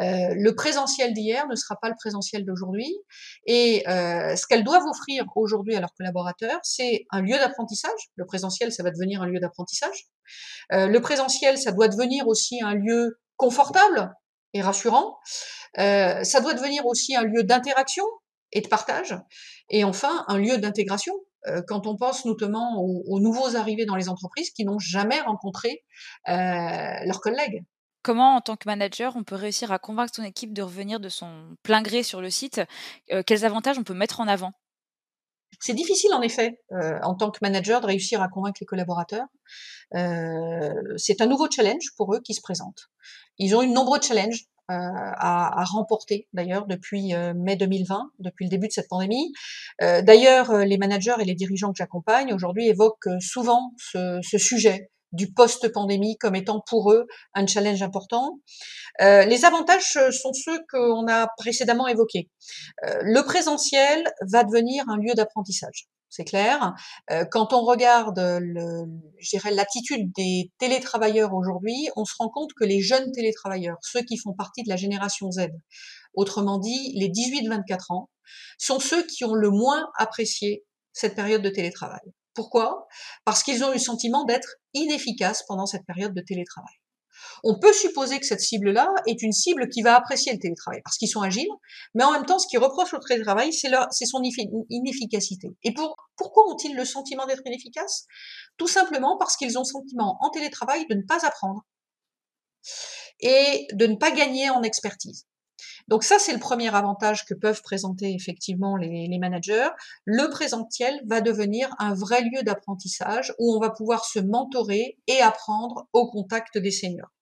Euh, 0.00 0.34
le 0.34 0.54
présentiel 0.54 1.14
d'hier 1.14 1.46
ne 1.48 1.54
sera 1.54 1.76
pas 1.80 1.88
le 1.88 1.94
présentiel 1.98 2.44
d'aujourd'hui 2.44 2.92
et 3.46 3.88
euh, 3.88 4.36
ce 4.36 4.46
qu'elles 4.46 4.64
doivent 4.64 4.86
offrir 4.86 5.24
aujourd'hui 5.36 5.74
à 5.74 5.80
leurs 5.80 5.94
collaborateurs, 5.94 6.58
c'est 6.62 7.06
un 7.10 7.22
lieu 7.22 7.38
d'apprentissage. 7.38 8.10
Le 8.16 8.26
présentiel, 8.26 8.72
ça 8.72 8.82
va 8.82 8.90
devenir 8.90 9.22
un 9.22 9.26
lieu 9.26 9.40
d'apprentissage. 9.40 10.08
le 10.70 10.98
présentiel, 10.98 11.58
ça 11.58 11.72
doit 11.72 11.88
devenir 11.88 12.26
aussi 12.28 12.60
un 12.62 12.74
lieu 12.74 13.20
confortable 13.36 14.12
et 14.52 14.60
rassurant. 14.60 15.16
ça 15.76 16.40
doit 16.42 16.54
devenir 16.54 16.84
aussi 16.86 17.16
un 17.16 17.22
lieu 17.22 17.44
d'interaction 17.44 18.04
et 18.52 18.60
de 18.60 18.68
partage. 18.68 19.16
Et 19.68 19.84
enfin, 19.84 20.24
un 20.28 20.38
lieu 20.38 20.58
d'intégration, 20.58 21.14
euh, 21.48 21.62
quand 21.66 21.86
on 21.86 21.96
pense 21.96 22.24
notamment 22.24 22.80
aux, 22.80 23.20
nouveaux 23.20 23.56
arrivés 23.56 23.84
dans 23.84 23.96
les 23.96 24.08
entreprises 24.08 24.50
qui 24.50 24.64
n'ont 24.64 24.78
jamais 24.78 25.20
rencontré 25.20 25.82
euh, 26.28 26.32
leurs 27.04 27.20
collègues. 27.20 27.64
Comment, 28.02 28.36
en 28.36 28.40
tant 28.40 28.56
que 28.56 28.66
manager, 28.66 29.14
on 29.16 29.22
peut 29.22 29.36
réussir 29.36 29.70
à 29.72 29.78
convaincre 29.78 30.12
son 30.14 30.24
équipe 30.24 30.52
de 30.52 30.62
revenir 30.62 30.98
de 31.00 31.08
son 31.08 31.56
plein 31.62 31.82
gré 31.82 32.02
sur 32.02 32.20
le 32.20 32.30
site 32.30 32.60
euh, 33.12 33.22
Quels 33.24 33.44
avantages 33.44 33.78
on 33.78 33.84
peut 33.84 33.94
mettre 33.94 34.20
en 34.20 34.28
avant? 34.28 34.52
C'est 35.60 35.74
difficile 35.74 36.12
en 36.14 36.22
effet, 36.22 36.58
en 37.02 37.14
tant 37.14 37.30
que 37.30 37.38
manager, 37.42 37.82
de 37.82 37.86
réussir 37.86 38.22
à 38.22 38.28
convaincre 38.28 38.56
les 38.60 38.66
collaborateurs. 38.66 39.26
c'est 39.92 41.20
un 41.20 41.26
nouveau 41.26 41.46
challenge 41.48 41.92
pour 41.96 42.14
eux 42.14 42.20
qui 42.24 42.32
se 42.32 42.40
présente. 42.40 42.88
Ils 43.38 43.54
ont 43.54 43.62
eu 43.62 43.68
de 43.68 43.72
nombreux 43.72 44.00
challenges 44.00 44.46
à, 44.68 45.60
à, 45.60 45.64
remporter 45.64 46.28
d'ailleurs 46.32 46.66
depuis 46.66 47.14
euh, 47.14 47.34
mai 47.34 47.56
2020, 47.56 48.12
depuis 48.18 48.44
le 48.44 48.50
début 48.50 48.68
de 48.68 48.72
cette 48.72 48.88
pandémie. 48.88 49.32
Euh, 49.82 50.02
d'ailleurs, 50.02 50.52
les 50.64 50.78
managers 50.78 51.14
et 51.20 51.24
les 51.24 51.34
dirigeants 51.34 51.72
que 51.72 51.78
j'accompagne 51.78 52.32
aujourd'hui 52.32 52.68
évoquent 52.68 53.08
souvent 53.20 53.72
ce, 53.78 54.20
sujet 54.22 54.90
du 55.12 55.32
post-pandémie 55.32 56.16
comme 56.18 56.34
étant 56.34 56.62
pour 56.66 56.92
eux 56.92 57.06
un 57.34 57.46
challenge 57.46 57.82
important. 57.82 58.40
Euh, 59.00 59.24
les 59.24 59.44
avantages 59.44 59.98
sont 60.10 60.32
ceux 60.32 60.58
qu'on 60.70 61.06
a 61.06 61.28
précédemment 61.36 61.86
évoqués. 61.86 62.30
Euh, 62.86 62.98
le 63.02 63.22
présentiel 63.22 64.04
va 64.22 64.44
devenir 64.44 64.84
un 64.88 64.96
lieu 64.96 65.14
d'apprentissage 65.14 65.88
c'est 66.12 66.24
clair. 66.24 66.74
Euh, 67.10 67.24
quand 67.30 67.54
on 67.54 67.62
regarde 67.62 68.18
le, 68.18 68.84
l'attitude 69.50 70.12
des 70.14 70.52
télétravailleurs 70.58 71.32
aujourd'hui, 71.32 71.88
on 71.96 72.04
se 72.04 72.12
rend 72.18 72.28
compte 72.28 72.50
que 72.52 72.64
les 72.64 72.82
jeunes 72.82 73.10
télétravailleurs, 73.12 73.78
ceux 73.80 74.02
qui 74.02 74.18
font 74.18 74.34
partie 74.34 74.62
de 74.62 74.68
la 74.68 74.76
génération 74.76 75.30
Z, 75.32 75.48
autrement 76.14 76.58
dit 76.58 76.92
les 76.96 77.08
18-24 77.08 77.94
ans, 77.94 78.10
sont 78.58 78.78
ceux 78.78 79.06
qui 79.06 79.24
ont 79.24 79.34
le 79.34 79.48
moins 79.48 79.88
apprécié 79.98 80.64
cette 80.92 81.14
période 81.14 81.40
de 81.40 81.48
télétravail. 81.48 82.12
Pourquoi? 82.34 82.86
Parce 83.24 83.42
qu'ils 83.42 83.64
ont 83.64 83.70
eu 83.70 83.74
le 83.74 83.78
sentiment 83.78 84.24
d'être 84.24 84.56
inefficaces 84.74 85.44
pendant 85.48 85.64
cette 85.64 85.86
période 85.86 86.12
de 86.12 86.20
télétravail. 86.20 86.81
On 87.44 87.58
peut 87.58 87.72
supposer 87.72 88.18
que 88.20 88.26
cette 88.26 88.40
cible-là 88.40 88.88
est 89.06 89.22
une 89.22 89.32
cible 89.32 89.68
qui 89.68 89.82
va 89.82 89.96
apprécier 89.96 90.32
le 90.32 90.38
télétravail 90.38 90.80
parce 90.84 90.96
qu'ils 90.96 91.08
sont 91.08 91.22
agiles, 91.22 91.48
mais 91.94 92.04
en 92.04 92.12
même 92.12 92.26
temps, 92.26 92.38
ce 92.38 92.46
qu'ils 92.46 92.58
reprochent 92.58 92.94
au 92.94 92.98
télétravail, 92.98 93.52
c'est 93.52 94.06
son 94.06 94.22
inefficacité. 94.70 95.48
Et 95.64 95.74
pourquoi 96.16 96.52
ont-ils 96.52 96.74
le 96.74 96.84
sentiment 96.84 97.26
d'être 97.26 97.42
inefficaces? 97.46 98.06
Tout 98.56 98.68
simplement 98.68 99.16
parce 99.18 99.36
qu'ils 99.36 99.58
ont 99.58 99.62
le 99.62 99.66
sentiment 99.66 100.18
en 100.20 100.30
télétravail 100.30 100.86
de 100.88 100.94
ne 100.94 101.02
pas 101.02 101.26
apprendre 101.26 101.62
et 103.20 103.66
de 103.72 103.86
ne 103.86 103.96
pas 103.96 104.10
gagner 104.10 104.50
en 104.50 104.62
expertise. 104.62 105.26
Donc 105.88 106.04
ça, 106.04 106.18
c'est 106.18 106.32
le 106.32 106.38
premier 106.38 106.74
avantage 106.74 107.24
que 107.24 107.34
peuvent 107.34 107.62
présenter 107.62 108.14
effectivement 108.14 108.76
les, 108.76 109.18
managers. 109.18 109.68
Le 110.04 110.28
présentiel 110.30 111.00
va 111.06 111.20
devenir 111.20 111.74
un 111.78 111.94
vrai 111.94 112.22
lieu 112.22 112.42
d'apprentissage 112.42 113.34
où 113.38 113.54
on 113.54 113.60
va 113.60 113.70
pouvoir 113.70 114.04
se 114.04 114.18
mentorer 114.18 114.98
et 115.06 115.20
apprendre 115.20 115.88
au 115.92 116.10
contact 116.10 116.58
des 116.58 116.70
seniors. 116.70 117.12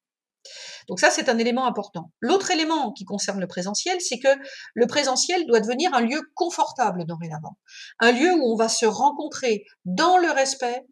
Donc 0.89 1.01
ça, 1.01 1.11
c'est 1.11 1.29
un 1.29 1.39
élément 1.39 1.67
important. 1.67 2.11
L'autre 2.21 2.51
élément 2.51 2.93
qui 2.93 3.05
concerne 3.05 3.41
le 3.41 3.47
présentiel, 3.47 4.01
c'est 4.01 4.19
que 4.19 4.29
le 4.75 4.87
présentiel 4.87 5.47
doit 5.47 5.61
devenir 5.61 5.93
un 5.95 6.01
lieu 6.01 6.21
confortable 6.35 7.05
dorénavant. 7.05 7.59
Un 7.99 8.13
lieu 8.13 8.33
où 8.33 8.53
on 8.53 8.57
va 8.57 8.69
se 8.69 8.87
rencontrer 8.87 9.65
dans 9.85 10.17
le 10.17 10.31
respect, 10.31 10.87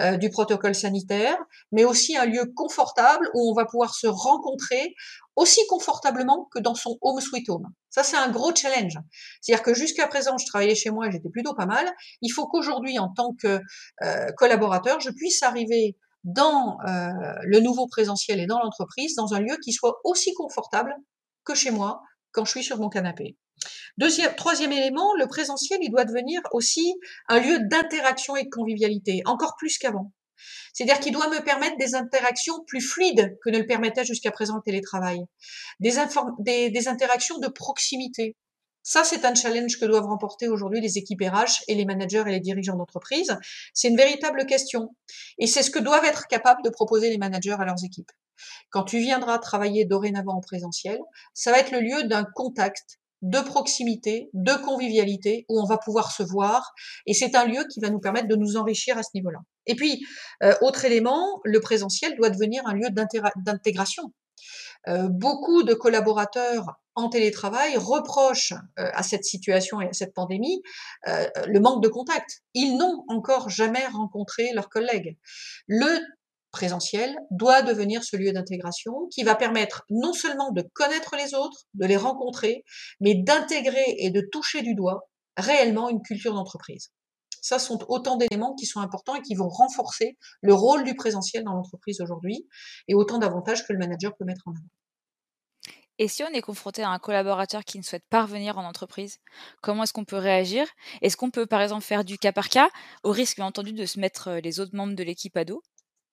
euh, 0.00 0.16
du 0.16 0.28
protocole 0.28 0.74
sanitaire, 0.74 1.36
mais 1.70 1.84
aussi 1.84 2.16
un 2.16 2.24
lieu 2.24 2.52
confortable 2.56 3.30
où 3.32 3.48
on 3.48 3.54
va 3.54 3.64
pouvoir 3.64 3.94
se 3.94 4.08
rencontrer 4.08 4.92
aussi 5.36 5.60
confortablement 5.68 6.48
que 6.52 6.58
dans 6.58 6.74
son 6.74 6.96
home 7.00 7.20
sweet 7.20 7.48
home. 7.48 7.66
Ça, 7.90 8.02
c'est 8.02 8.16
un 8.16 8.30
gros 8.30 8.54
challenge. 8.54 8.98
C'est-à-dire 9.40 9.62
que 9.62 9.74
jusqu'à 9.74 10.06
présent, 10.06 10.36
je 10.38 10.46
travaillais 10.46 10.74
chez 10.74 10.90
moi 10.90 11.06
et 11.06 11.12
j'étais 11.12 11.30
plutôt 11.30 11.54
pas 11.54 11.66
mal. 11.66 11.90
Il 12.22 12.30
faut 12.30 12.46
qu'aujourd'hui, 12.46 12.98
en 12.98 13.08
tant 13.08 13.34
que 13.40 13.60
euh, 14.02 14.26
collaborateur, 14.36 15.00
je 15.00 15.10
puisse 15.10 15.42
arriver 15.42 15.96
dans 16.24 16.78
euh, 16.86 17.10
le 17.42 17.60
nouveau 17.60 17.86
présentiel 17.86 18.40
et 18.40 18.46
dans 18.46 18.58
l'entreprise, 18.58 19.14
dans 19.14 19.34
un 19.34 19.40
lieu 19.40 19.56
qui 19.62 19.72
soit 19.72 20.00
aussi 20.04 20.32
confortable 20.34 20.94
que 21.44 21.54
chez 21.54 21.70
moi 21.70 22.00
quand 22.32 22.44
je 22.44 22.50
suis 22.50 22.64
sur 22.64 22.78
mon 22.78 22.88
canapé. 22.88 23.36
Deuxième, 23.98 24.34
troisième 24.34 24.72
élément, 24.72 25.14
le 25.16 25.26
présentiel, 25.26 25.78
il 25.82 25.90
doit 25.90 26.04
devenir 26.04 26.40
aussi 26.52 26.94
un 27.28 27.38
lieu 27.38 27.60
d'interaction 27.60 28.34
et 28.34 28.44
de 28.44 28.50
convivialité, 28.50 29.22
encore 29.24 29.54
plus 29.56 29.78
qu'avant. 29.78 30.12
C'est-à-dire 30.72 31.00
qu'il 31.00 31.12
doit 31.12 31.28
me 31.28 31.42
permettre 31.44 31.76
des 31.78 31.94
interactions 31.94 32.64
plus 32.66 32.80
fluides 32.80 33.36
que 33.42 33.50
ne 33.50 33.58
le 33.58 33.66
permettait 33.66 34.04
jusqu'à 34.04 34.30
présent 34.30 34.56
le 34.56 34.62
télétravail, 34.62 35.20
des, 35.80 36.70
des, 36.70 36.88
interactions 36.88 37.38
de 37.38 37.48
proximité. 37.48 38.36
Ça, 38.82 39.02
c'est 39.02 39.24
un 39.24 39.34
challenge 39.34 39.78
que 39.80 39.86
doivent 39.86 40.04
remporter 40.04 40.48
aujourd'hui 40.48 40.80
les 40.80 40.98
équipes 40.98 41.22
RH 41.22 41.64
et 41.68 41.74
les 41.74 41.86
managers 41.86 42.24
et 42.26 42.30
les 42.30 42.40
dirigeants 42.40 42.76
d'entreprise. 42.76 43.36
C'est 43.72 43.88
une 43.88 43.96
véritable 43.96 44.44
question. 44.44 44.94
Et 45.38 45.46
c'est 45.46 45.62
ce 45.62 45.70
que 45.70 45.78
doivent 45.78 46.04
être 46.04 46.26
capables 46.26 46.62
de 46.62 46.68
proposer 46.68 47.08
les 47.08 47.16
managers 47.16 47.56
à 47.58 47.64
leurs 47.64 47.82
équipes. 47.82 48.10
Quand 48.70 48.84
tu 48.84 48.98
viendras 48.98 49.38
travailler 49.38 49.86
dorénavant 49.86 50.36
en 50.36 50.40
présentiel, 50.40 50.98
ça 51.32 51.50
va 51.50 51.60
être 51.60 51.70
le 51.70 51.80
lieu 51.80 52.04
d'un 52.04 52.24
contact, 52.24 52.98
de 53.24 53.40
proximité, 53.40 54.28
de 54.34 54.52
convivialité, 54.64 55.46
où 55.48 55.60
on 55.60 55.64
va 55.64 55.78
pouvoir 55.78 56.12
se 56.12 56.22
voir. 56.22 56.74
Et 57.06 57.14
c'est 57.14 57.34
un 57.34 57.46
lieu 57.46 57.64
qui 57.72 57.80
va 57.80 57.88
nous 57.88 57.98
permettre 57.98 58.28
de 58.28 58.36
nous 58.36 58.56
enrichir 58.56 58.98
à 58.98 59.02
ce 59.02 59.08
niveau-là. 59.14 59.38
Et 59.66 59.74
puis, 59.74 60.04
euh, 60.42 60.54
autre 60.60 60.84
élément, 60.84 61.40
le 61.42 61.58
présentiel 61.60 62.16
doit 62.16 62.28
devenir 62.28 62.62
un 62.66 62.74
lieu 62.74 62.88
d'intégration. 62.90 64.12
Euh, 64.88 65.08
beaucoup 65.08 65.62
de 65.62 65.72
collaborateurs 65.72 66.66
en 66.94 67.08
télétravail 67.08 67.78
reprochent 67.78 68.52
euh, 68.78 68.90
à 68.92 69.02
cette 69.02 69.24
situation 69.24 69.80
et 69.80 69.88
à 69.88 69.92
cette 69.94 70.12
pandémie 70.12 70.62
le 71.06 71.58
manque 71.60 71.82
de 71.82 71.88
contact. 71.88 72.42
Ils 72.52 72.76
n'ont 72.76 73.04
encore 73.08 73.48
jamais 73.48 73.86
rencontré 73.86 74.52
leurs 74.52 74.68
collègues. 74.68 75.16
Présentiel 76.54 77.16
doit 77.32 77.62
devenir 77.62 78.04
ce 78.04 78.16
lieu 78.16 78.32
d'intégration 78.32 78.92
qui 79.10 79.24
va 79.24 79.34
permettre 79.34 79.82
non 79.90 80.12
seulement 80.12 80.52
de 80.52 80.62
connaître 80.72 81.16
les 81.16 81.34
autres, 81.34 81.64
de 81.74 81.84
les 81.84 81.96
rencontrer, 81.96 82.64
mais 83.00 83.16
d'intégrer 83.16 83.96
et 83.98 84.10
de 84.10 84.22
toucher 84.32 84.62
du 84.62 84.76
doigt 84.76 85.08
réellement 85.36 85.90
une 85.90 86.00
culture 86.00 86.32
d'entreprise. 86.32 86.92
Ça 87.42 87.58
sont 87.58 87.84
autant 87.88 88.16
d'éléments 88.16 88.54
qui 88.54 88.66
sont 88.66 88.80
importants 88.80 89.16
et 89.16 89.22
qui 89.22 89.34
vont 89.34 89.48
renforcer 89.48 90.16
le 90.42 90.54
rôle 90.54 90.84
du 90.84 90.94
présentiel 90.94 91.42
dans 91.42 91.54
l'entreprise 91.54 92.00
aujourd'hui 92.00 92.46
et 92.86 92.94
autant 92.94 93.18
d'avantages 93.18 93.66
que 93.66 93.72
le 93.72 93.80
manager 93.80 94.12
peut 94.16 94.24
mettre 94.24 94.46
en 94.46 94.52
avant. 94.52 94.68
Et 95.98 96.08
si 96.08 96.22
on 96.24 96.28
est 96.28 96.40
confronté 96.40 96.82
à 96.82 96.90
un 96.90 96.98
collaborateur 96.98 97.64
qui 97.64 97.78
ne 97.78 97.82
souhaite 97.82 98.06
pas 98.10 98.22
revenir 98.22 98.58
en 98.58 98.64
entreprise, 98.64 99.18
comment 99.60 99.82
est-ce 99.82 99.92
qu'on 99.92 100.04
peut 100.04 100.16
réagir? 100.16 100.66
Est-ce 101.02 101.16
qu'on 101.16 101.30
peut 101.30 101.46
par 101.46 101.60
exemple 101.62 101.84
faire 101.84 102.04
du 102.04 102.16
cas 102.16 102.32
par 102.32 102.48
cas, 102.48 102.68
au 103.02 103.10
risque 103.10 103.36
bien 103.36 103.46
entendu 103.46 103.72
de 103.72 103.86
se 103.86 104.00
mettre 104.00 104.28
euh, 104.28 104.40
les 104.40 104.60
autres 104.60 104.74
membres 104.74 104.94
de 104.94 105.02
l'équipe 105.02 105.36
à 105.36 105.44
dos? 105.44 105.62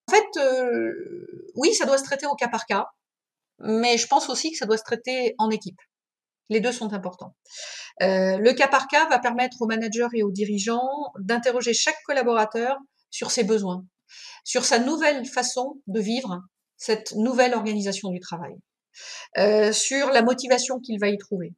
En 0.07 0.11
fait, 0.11 0.37
euh, 0.37 1.51
oui, 1.55 1.73
ça 1.73 1.85
doit 1.85 1.97
se 1.97 2.03
traiter 2.03 2.25
au 2.25 2.35
cas 2.35 2.47
par 2.47 2.65
cas, 2.65 2.87
mais 3.59 3.97
je 3.97 4.07
pense 4.07 4.29
aussi 4.29 4.51
que 4.51 4.57
ça 4.57 4.65
doit 4.65 4.77
se 4.77 4.83
traiter 4.83 5.35
en 5.37 5.49
équipe. 5.49 5.79
Les 6.49 6.59
deux 6.59 6.71
sont 6.71 6.93
importants. 6.93 7.35
Euh, 8.01 8.37
le 8.37 8.53
cas 8.53 8.67
par 8.67 8.87
cas 8.87 9.07
va 9.07 9.19
permettre 9.19 9.61
aux 9.61 9.67
managers 9.67 10.07
et 10.13 10.23
aux 10.23 10.31
dirigeants 10.31 11.13
d'interroger 11.19 11.73
chaque 11.73 12.01
collaborateur 12.05 12.77
sur 13.09 13.31
ses 13.31 13.43
besoins, 13.43 13.85
sur 14.43 14.65
sa 14.65 14.79
nouvelle 14.79 15.25
façon 15.25 15.81
de 15.87 15.99
vivre 16.01 16.41
cette 16.75 17.13
nouvelle 17.13 17.53
organisation 17.53 18.09
du 18.09 18.19
travail, 18.19 18.55
euh, 19.37 19.71
sur 19.71 20.09
la 20.09 20.23
motivation 20.23 20.79
qu'il 20.79 20.99
va 20.99 21.07
y 21.09 21.17
trouver 21.17 21.53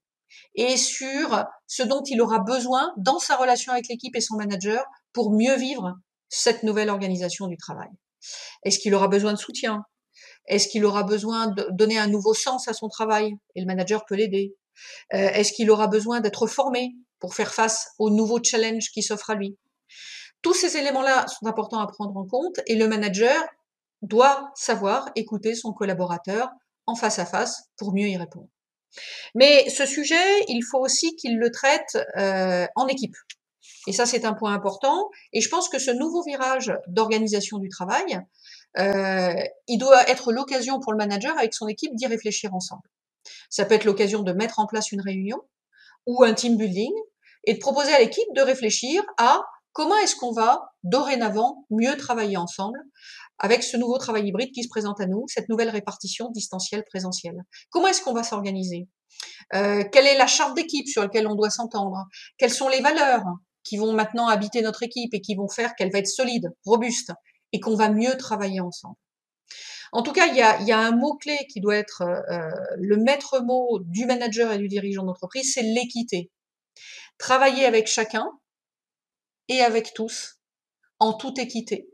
et 0.56 0.78
sur 0.78 1.46
ce 1.68 1.84
dont 1.84 2.04
il 2.06 2.22
aura 2.22 2.40
besoin 2.40 2.92
dans 2.98 3.20
sa 3.20 3.36
relation 3.36 3.72
avec 3.72 3.88
l'équipe 3.88 4.16
et 4.16 4.22
son 4.22 4.36
manager 4.36 4.86
pour 5.12 5.32
mieux 5.32 5.56
vivre 5.56 5.94
cette 6.30 6.64
nouvelle 6.64 6.90
organisation 6.90 7.48
du 7.48 7.58
travail. 7.58 7.90
Est-ce 8.64 8.80
qu'il 8.80 8.94
aura 8.96 9.08
besoin 9.08 9.34
de 9.34 9.38
soutien? 9.38 9.84
Est-ce 10.48 10.68
qu'il 10.68 10.86
aura 10.86 11.04
besoin 11.04 11.48
de 11.48 11.68
donner 11.72 11.98
un 11.98 12.08
nouveau 12.08 12.34
sens 12.34 12.68
à 12.68 12.74
son 12.74 12.90
travail 12.90 13.34
Et 13.56 13.62
le 13.62 13.66
manager 13.66 14.06
peut 14.06 14.16
l'aider? 14.16 14.56
Euh, 15.14 15.30
est-ce 15.30 15.54
qu'il 15.54 15.70
aura 15.72 15.88
besoin 15.88 16.20
d'être 16.20 16.48
formé 16.48 16.94
pour 17.20 17.36
faire 17.36 17.54
face 17.54 17.90
aux 18.00 18.10
nouveaux 18.10 18.44
challenges 18.44 18.90
qui 18.94 19.04
s'offrent 19.04 19.30
à 19.30 19.36
lui? 19.36 19.58
Tous 20.42 20.54
ces 20.54 20.76
éléments-là 20.78 21.26
sont 21.28 21.46
importants 21.48 21.80
à 21.80 21.88
prendre 21.88 22.16
en 22.18 22.26
compte 22.26 22.60
et 22.68 22.76
le 22.76 22.88
manager 22.88 23.42
doit 24.02 24.52
savoir 24.56 25.10
écouter 25.16 25.56
son 25.56 25.72
collaborateur 25.72 26.50
en 26.86 26.96
face 26.96 27.20
à 27.20 27.26
face 27.26 27.64
pour 27.78 27.94
mieux 27.94 28.10
y 28.10 28.18
répondre. 28.18 28.50
Mais 29.34 29.70
ce 29.70 29.86
sujet, 29.86 30.44
il 30.48 30.62
faut 30.64 30.80
aussi 30.80 31.16
qu'il 31.16 31.38
le 31.38 31.50
traite 31.50 31.98
euh, 32.18 32.68
en 32.76 32.88
équipe. 32.88 33.16
Et 33.88 33.94
ça, 33.94 34.06
c'est 34.06 34.26
un 34.26 34.34
point 34.34 34.54
important. 34.54 35.10
Et 35.34 35.42
je 35.42 35.50
pense 35.50 35.70
que 35.70 35.80
ce 35.80 35.92
nouveau 35.92 36.24
virage 36.24 36.74
d'organisation 36.88 37.58
du 37.58 37.70
travail, 37.70 38.20
euh, 38.78 39.34
il 39.68 39.78
doit 39.78 40.10
être 40.10 40.32
l'occasion 40.32 40.80
pour 40.80 40.92
le 40.94 40.98
manager 40.98 41.38
avec 41.38 41.54
son 41.54 41.68
équipe 41.68 41.96
d'y 41.96 42.08
réfléchir 42.08 42.54
ensemble. 42.54 42.84
Ça 43.50 43.66
peut 43.66 43.76
être 43.76 43.86
l'occasion 43.86 44.22
de 44.24 44.34
mettre 44.34 44.60
en 44.60 44.68
place 44.68 44.92
une 44.92 45.02
réunion 45.02 45.38
ou 46.06 46.24
un 46.24 46.34
team 46.34 46.58
building 46.58 46.92
et 47.46 47.54
de 47.54 47.60
proposer 47.60 47.94
à 47.94 48.00
l'équipe 48.00 48.28
de 48.36 48.42
réfléchir 48.42 49.04
à 49.18 49.42
comment 49.74 49.98
est-ce 49.98 50.16
qu'on 50.16 50.32
va 50.32 50.74
dorénavant 50.84 51.66
mieux 51.70 51.96
travailler 51.98 52.38
ensemble 52.38 52.80
avec 53.40 53.64
ce 53.64 53.78
nouveau 53.78 53.98
travail 53.98 54.28
hybride 54.28 54.52
qui 54.52 54.64
se 54.64 54.70
présente 54.70 55.02
à 55.02 55.08
nous, 55.08 55.26
cette 55.28 55.50
nouvelle 55.50 55.70
répartition 55.70 56.30
distancielle-présentielle. 56.32 57.44
Comment 57.70 57.88
est-ce 57.88 58.02
qu'on 58.02 58.14
va 58.14 58.24
s'organiser? 58.24 58.88
Euh, 59.54 59.84
Quelle 59.92 60.08
est 60.08 60.18
la 60.18 60.28
charte 60.28 60.56
d'équipe 60.56 60.88
sur 60.88 61.02
laquelle 61.02 61.28
on 61.28 61.36
doit 61.36 61.50
s'entendre? 61.50 62.06
Quelles 62.38 62.54
sont 62.54 62.70
les 62.70 62.82
valeurs? 62.82 63.26
Qui 63.64 63.78
vont 63.78 63.94
maintenant 63.94 64.28
habiter 64.28 64.62
notre 64.62 64.84
équipe 64.84 65.14
et 65.14 65.22
qui 65.22 65.36
vont 65.36 65.48
faire 65.48 65.76
qu'elle 65.76 65.92
va 65.92 66.00
être 66.00 66.08
solide, 66.08 66.50
robuste 66.66 67.12
et 67.52 67.60
qu'on 67.60 67.76
va 67.76 67.90
mieux 67.90 68.18
travailler 68.18 68.60
ensemble. 68.60 68.96
En 69.92 70.02
tout 70.02 70.12
cas, 70.12 70.26
il 70.26 70.36
y 70.36 70.72
a, 70.72 70.80
un 70.80 70.92
mot-clé 70.92 71.38
qui 71.52 71.62
doit 71.62 71.76
être 71.76 72.02
euh, 72.02 72.50
le 72.78 72.98
maître 72.98 73.42
mot 73.42 73.80
du 73.80 74.06
manager 74.06 74.52
et 74.52 74.58
du 74.58 74.68
dirigeant 74.68 75.04
d'entreprise, 75.04 75.54
c'est 75.54 75.62
l'équité. 75.62 76.32
Travailler 77.20 77.66
avec 77.66 77.86
chacun 77.86 78.28
et 79.50 79.62
avec 79.62 79.94
tous 79.94 80.40
en 81.00 81.14
toute 81.14 81.38
équité, 81.38 81.88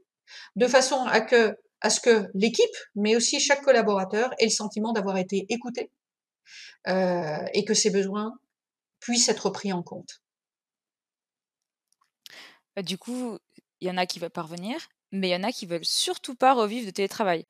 de 0.55 0.67
façon 0.67 1.03
à, 1.07 1.19
que, 1.19 1.57
à 1.81 1.89
ce 1.89 1.99
que 1.99 2.27
l'équipe, 2.33 2.65
mais 2.95 3.17
aussi 3.17 3.39
chaque 3.41 3.63
collaborateur, 3.63 4.31
ait 4.39 4.45
le 4.45 4.51
sentiment 4.51 4.93
d'avoir 4.93 5.17
été 5.17 5.45
écouté 5.49 5.91
euh, 6.87 7.43
et 7.53 7.65
que 7.65 7.73
ses 7.73 7.89
besoins 7.89 8.33
puissent 9.01 9.29
être 9.29 9.49
pris 9.49 9.73
en 9.73 9.83
compte. 9.83 10.21
Bah, 12.75 12.81
du 12.81 12.97
coup, 12.97 13.37
il 13.81 13.87
y 13.87 13.91
en 13.91 13.97
a 13.97 14.05
qui 14.05 14.19
veulent 14.19 14.29
parvenir, 14.29 14.75
mais 15.11 15.29
il 15.29 15.31
y 15.31 15.35
en 15.35 15.43
a 15.43 15.51
qui 15.51 15.65
veulent 15.65 15.85
surtout 15.85 16.35
pas 16.35 16.53
revivre 16.53 16.85
de 16.85 16.91
télétravail. 16.91 17.45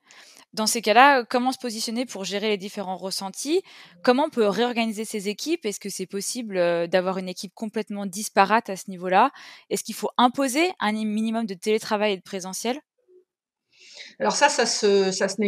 Dans 0.53 0.67
ces 0.67 0.81
cas-là, 0.81 1.25
comment 1.25 1.51
se 1.53 1.59
positionner 1.59 2.05
pour 2.05 2.25
gérer 2.25 2.49
les 2.49 2.57
différents 2.57 2.97
ressentis? 2.97 3.63
Comment 4.03 4.25
on 4.25 4.29
peut 4.31 4.47
réorganiser 4.47 5.05
ces 5.05 5.29
équipes? 5.29 5.65
Est-ce 5.65 5.79
que 5.81 5.89
c'est 5.89 6.07
possible 6.07 6.57
d'avoir 6.89 7.17
une 7.19 7.29
équipe 7.29 7.53
complètement 7.55 8.05
disparate 8.05 8.69
à 8.69 8.77
ce 8.77 8.89
niveau-là? 8.91 9.31
Est-ce 9.69 9.83
qu'il 9.83 9.95
faut 9.95 10.11
imposer 10.17 10.71
un 10.79 10.93
minimum 10.93 11.45
de 11.47 11.55
télétravail 11.55 12.13
et 12.13 12.17
de 12.17 12.23
présentiel? 12.23 12.79
Alors 14.19 14.35
ça, 14.35 14.49
ça 14.49 14.65
se, 14.65 15.11
ça 15.11 15.27
se, 15.29 15.39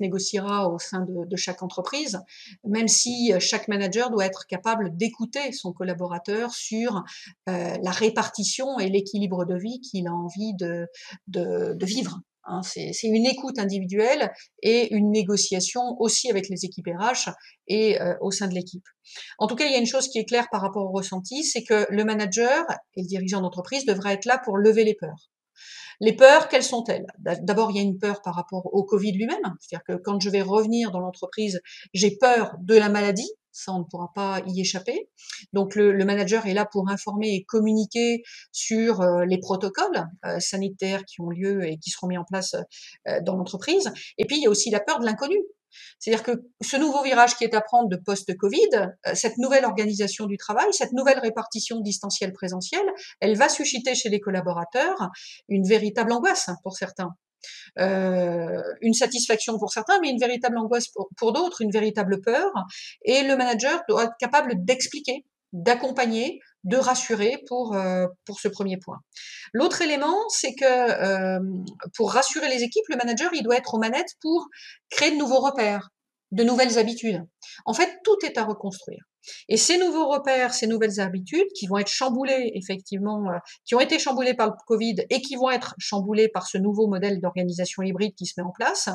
négociera 0.00 0.68
au 0.68 0.78
sein 0.78 1.06
de, 1.08 1.36
chaque 1.36 1.62
entreprise, 1.62 2.18
même 2.64 2.88
si 2.88 3.32
euh, 3.32 3.38
chaque 3.40 3.68
manager 3.68 4.10
doit 4.10 4.26
être 4.26 4.46
capable 4.46 4.96
d'écouter 4.96 5.52
son 5.52 5.72
collaborateur 5.72 6.52
sur 6.52 7.04
euh, 7.48 7.76
la 7.80 7.90
répartition 7.90 8.78
et 8.78 8.88
l'équilibre 8.88 9.44
de 9.44 9.56
vie 9.56 9.80
qu'il 9.80 10.08
a 10.08 10.12
envie 10.12 10.54
de, 10.54 10.86
de, 11.28 11.74
de 11.74 11.86
vivre. 11.86 12.20
Hein, 12.44 12.60
c'est 12.64 12.92
une 13.04 13.24
écoute 13.24 13.60
individuelle 13.60 14.32
et 14.62 14.92
une 14.92 15.12
négociation 15.12 15.96
aussi 16.00 16.28
avec 16.28 16.48
les 16.48 16.64
équipes 16.64 16.88
RH 16.88 17.30
et 17.68 18.00
euh, 18.00 18.14
au 18.20 18.32
sein 18.32 18.48
de 18.48 18.54
l'équipe. 18.54 18.84
En 19.38 19.46
tout 19.46 19.54
cas, 19.54 19.66
il 19.66 19.72
y 19.72 19.76
a 19.76 19.78
une 19.78 19.86
chose 19.86 20.08
qui 20.08 20.18
est 20.18 20.24
claire 20.24 20.48
par 20.50 20.60
rapport 20.60 20.84
au 20.84 20.90
ressenti, 20.90 21.44
c'est 21.44 21.62
que 21.62 21.86
le 21.88 22.04
manager 22.04 22.64
et 22.96 23.02
le 23.02 23.06
dirigeant 23.06 23.42
d'entreprise 23.42 23.84
devraient 23.84 24.14
être 24.14 24.24
là 24.24 24.40
pour 24.44 24.58
lever 24.58 24.82
les 24.82 24.94
peurs. 24.94 25.30
Les 26.02 26.16
peurs, 26.16 26.48
quelles 26.48 26.64
sont-elles? 26.64 27.06
D'abord, 27.20 27.70
il 27.70 27.76
y 27.76 27.78
a 27.78 27.82
une 27.82 27.96
peur 27.96 28.22
par 28.22 28.34
rapport 28.34 28.66
au 28.74 28.82
Covid 28.82 29.12
lui-même, 29.12 29.38
c'est-à-dire 29.60 29.84
que 29.86 30.02
quand 30.02 30.20
je 30.20 30.30
vais 30.30 30.42
revenir 30.42 30.90
dans 30.90 30.98
l'entreprise, 30.98 31.60
j'ai 31.94 32.16
peur 32.16 32.56
de 32.60 32.74
la 32.74 32.88
maladie, 32.88 33.30
ça 33.52 33.72
on 33.72 33.78
ne 33.78 33.84
pourra 33.84 34.10
pas 34.12 34.40
y 34.48 34.60
échapper. 34.60 35.08
Donc 35.52 35.76
le, 35.76 36.04
manager 36.04 36.44
est 36.46 36.54
là 36.54 36.66
pour 36.66 36.88
informer 36.88 37.36
et 37.36 37.44
communiquer 37.44 38.24
sur 38.50 39.00
euh, 39.00 39.24
les 39.26 39.38
protocoles 39.38 40.08
euh, 40.24 40.40
sanitaires 40.40 41.04
qui 41.04 41.20
ont 41.20 41.30
lieu 41.30 41.64
et 41.64 41.78
qui 41.78 41.90
seront 41.90 42.08
mis 42.08 42.18
en 42.18 42.24
place 42.24 42.56
euh, 43.06 43.20
dans 43.24 43.36
l'entreprise. 43.36 43.92
Et 44.18 44.24
puis 44.24 44.38
il 44.38 44.42
y 44.42 44.46
a 44.48 44.50
aussi 44.50 44.70
la 44.70 44.80
peur 44.80 44.98
de 44.98 45.04
l'inconnu. 45.04 45.38
C'est-à-dire 45.98 46.22
que 46.22 46.42
ce 46.60 46.76
nouveau 46.76 47.02
virage 47.02 47.36
qui 47.36 47.44
est 47.44 47.54
à 47.54 47.60
prendre 47.60 47.88
de 47.88 47.96
post-Covid, 47.96 48.68
euh, 48.74 49.14
cette 49.14 49.38
nouvelle 49.38 49.64
organisation 49.64 50.26
du 50.26 50.36
travail, 50.36 50.66
cette 50.72 50.92
nouvelle 50.92 51.18
répartition 51.18 51.80
distancielle-présentielle, 51.80 52.90
elle 53.20 53.36
va 53.36 53.48
susciter 53.48 53.94
chez 53.94 54.08
les 54.08 54.20
collaborateurs 54.20 55.10
une 55.48 55.66
véritable 55.66 56.12
angoisse 56.12 56.50
pour 56.62 56.76
certains. 56.76 57.14
Euh, 57.78 58.62
une 58.80 58.94
satisfaction 58.94 59.58
pour 59.58 59.72
certains, 59.72 59.98
mais 60.00 60.10
une 60.10 60.18
véritable 60.18 60.58
angoisse 60.58 60.88
pour 61.16 61.32
d'autres, 61.32 61.62
une 61.62 61.70
véritable 61.70 62.20
peur. 62.20 62.50
Et 63.04 63.22
le 63.22 63.36
manager 63.36 63.82
doit 63.88 64.04
être 64.04 64.16
capable 64.18 64.52
d'expliquer, 64.64 65.24
d'accompagner, 65.52 66.40
de 66.64 66.76
rassurer 66.76 67.42
pour, 67.48 67.74
euh, 67.74 68.06
pour 68.24 68.40
ce 68.40 68.48
premier 68.48 68.76
point. 68.76 68.98
L'autre 69.52 69.82
élément, 69.82 70.16
c'est 70.28 70.54
que 70.54 70.64
euh, 70.64 71.40
pour 71.96 72.12
rassurer 72.12 72.48
les 72.48 72.62
équipes, 72.62 72.84
le 72.88 72.96
manager, 72.96 73.30
il 73.34 73.42
doit 73.42 73.56
être 73.56 73.74
aux 73.74 73.78
manettes 73.78 74.14
pour 74.20 74.46
créer 74.90 75.10
de 75.10 75.16
nouveaux 75.16 75.40
repères, 75.40 75.90
de 76.30 76.44
nouvelles 76.44 76.78
habitudes. 76.78 77.22
En 77.64 77.74
fait, 77.74 77.98
tout 78.04 78.16
est 78.24 78.38
à 78.38 78.44
reconstruire. 78.44 79.02
Et 79.48 79.56
ces 79.56 79.78
nouveaux 79.78 80.08
repères, 80.08 80.54
ces 80.54 80.66
nouvelles 80.66 81.00
habitudes 81.00 81.48
qui 81.54 81.66
vont 81.66 81.78
être 81.78 81.88
chamboulées, 81.88 82.52
effectivement, 82.54 83.28
euh, 83.28 83.38
qui 83.64 83.74
ont 83.74 83.80
été 83.80 83.98
chamboulées 83.98 84.34
par 84.34 84.48
le 84.48 84.52
Covid 84.66 84.96
et 85.10 85.20
qui 85.20 85.36
vont 85.36 85.50
être 85.50 85.74
chamboulées 85.78 86.28
par 86.28 86.46
ce 86.46 86.58
nouveau 86.58 86.86
modèle 86.86 87.20
d'organisation 87.20 87.82
hybride 87.82 88.14
qui 88.14 88.26
se 88.26 88.40
met 88.40 88.46
en 88.46 88.52
place, 88.52 88.88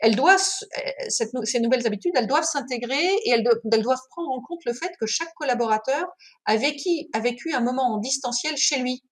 elles 0.00 0.16
doivent, 0.16 0.40
cette, 1.08 1.30
ces 1.44 1.60
nouvelles 1.60 1.86
habitudes, 1.86 2.12
elles 2.16 2.26
doivent 2.26 2.44
s'intégrer 2.44 3.04
et 3.24 3.30
elles, 3.30 3.42
doivent 3.42 4.00
prendre 4.10 4.30
en 4.30 4.40
compte 4.42 4.60
le 4.64 4.72
fait 4.72 4.92
que 5.00 5.06
chaque 5.06 5.32
collaborateur 5.34 6.06
a 6.44 6.56
vécu, 6.56 7.08
a 7.12 7.20
vécu 7.20 7.52
un 7.52 7.60
moment 7.60 7.94
en 7.94 7.98
distanciel 7.98 8.56
chez 8.56 8.78
lui. 8.78 9.02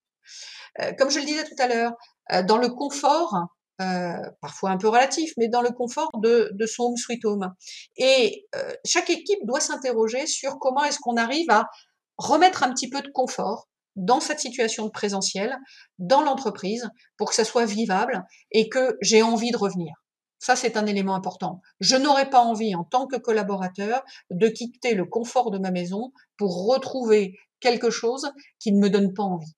Euh, 0.81 0.93
comme 0.99 1.11
je 1.11 1.21
le 1.21 1.25
disais 1.25 1.45
tout 1.45 1.55
à 1.59 1.69
l'heure, 1.69 1.93
euh, 2.33 2.43
dans 2.43 2.59
le 2.59 2.69
confort 2.69 3.47
euh, 3.81 4.31
parfois 4.41 4.71
un 4.71 4.77
peu 4.77 4.89
relatif, 4.89 5.33
mais 5.37 5.49
dans 5.49 5.63
le 5.63 5.71
confort 5.71 6.11
de, 6.23 6.51
de 6.53 6.67
son 6.67 6.85
home 6.85 6.97
sweet 6.97 7.25
home. 7.25 7.53
Et 7.97 8.47
euh, 8.55 8.73
chaque 8.85 9.11
équipe 9.11 9.41
doit 9.45 9.61
s'interroger 9.61 10.27
sur 10.27 10.59
comment 10.61 10.85
est-ce 10.85 10.99
qu'on 11.01 11.17
arrive 11.17 11.51
à 11.51 11.69
remettre 12.17 12.63
un 12.63 12.73
petit 12.73 12.89
peu 12.89 13.03
de 13.03 13.11
confort 13.13 13.69
dans 13.97 14.21
cette 14.21 14.41
situation 14.41 14.87
de 14.87 14.91
présentiel, 14.91 15.57
dans 15.99 16.23
l'entreprise, 16.23 16.89
pour 17.17 17.31
que 17.31 17.35
ça 17.35 17.45
soit 17.45 17.65
vivable 17.65 18.25
et 18.51 18.69
que 18.69 18.97
j'ai 19.01 19.23
envie 19.23 19.51
de 19.51 19.57
revenir. 19.57 19.93
Ça, 20.39 20.57
c'est 20.57 20.77
un 20.77 20.87
élément 20.87 21.15
important. 21.15 21.61
Je 21.81 21.97
n'aurais 21.97 22.29
pas 22.29 22.41
envie, 22.41 22.75
en 22.75 22.85
tant 22.85 23.07
que 23.07 23.17
collaborateur, 23.17 24.03
de 24.31 24.49
quitter 24.49 24.95
le 24.95 25.07
confort 25.07 25.51
de 25.51 25.59
ma 25.59 25.71
maison 25.71 26.13
pour 26.37 26.67
retrouver 26.67 27.39
quelque 27.61 27.91
chose 27.91 28.31
qui 28.59 28.73
ne 28.73 28.79
me 28.79 28.91
donne 28.91 29.15
pas 29.15 29.23
envie. 29.23 29.55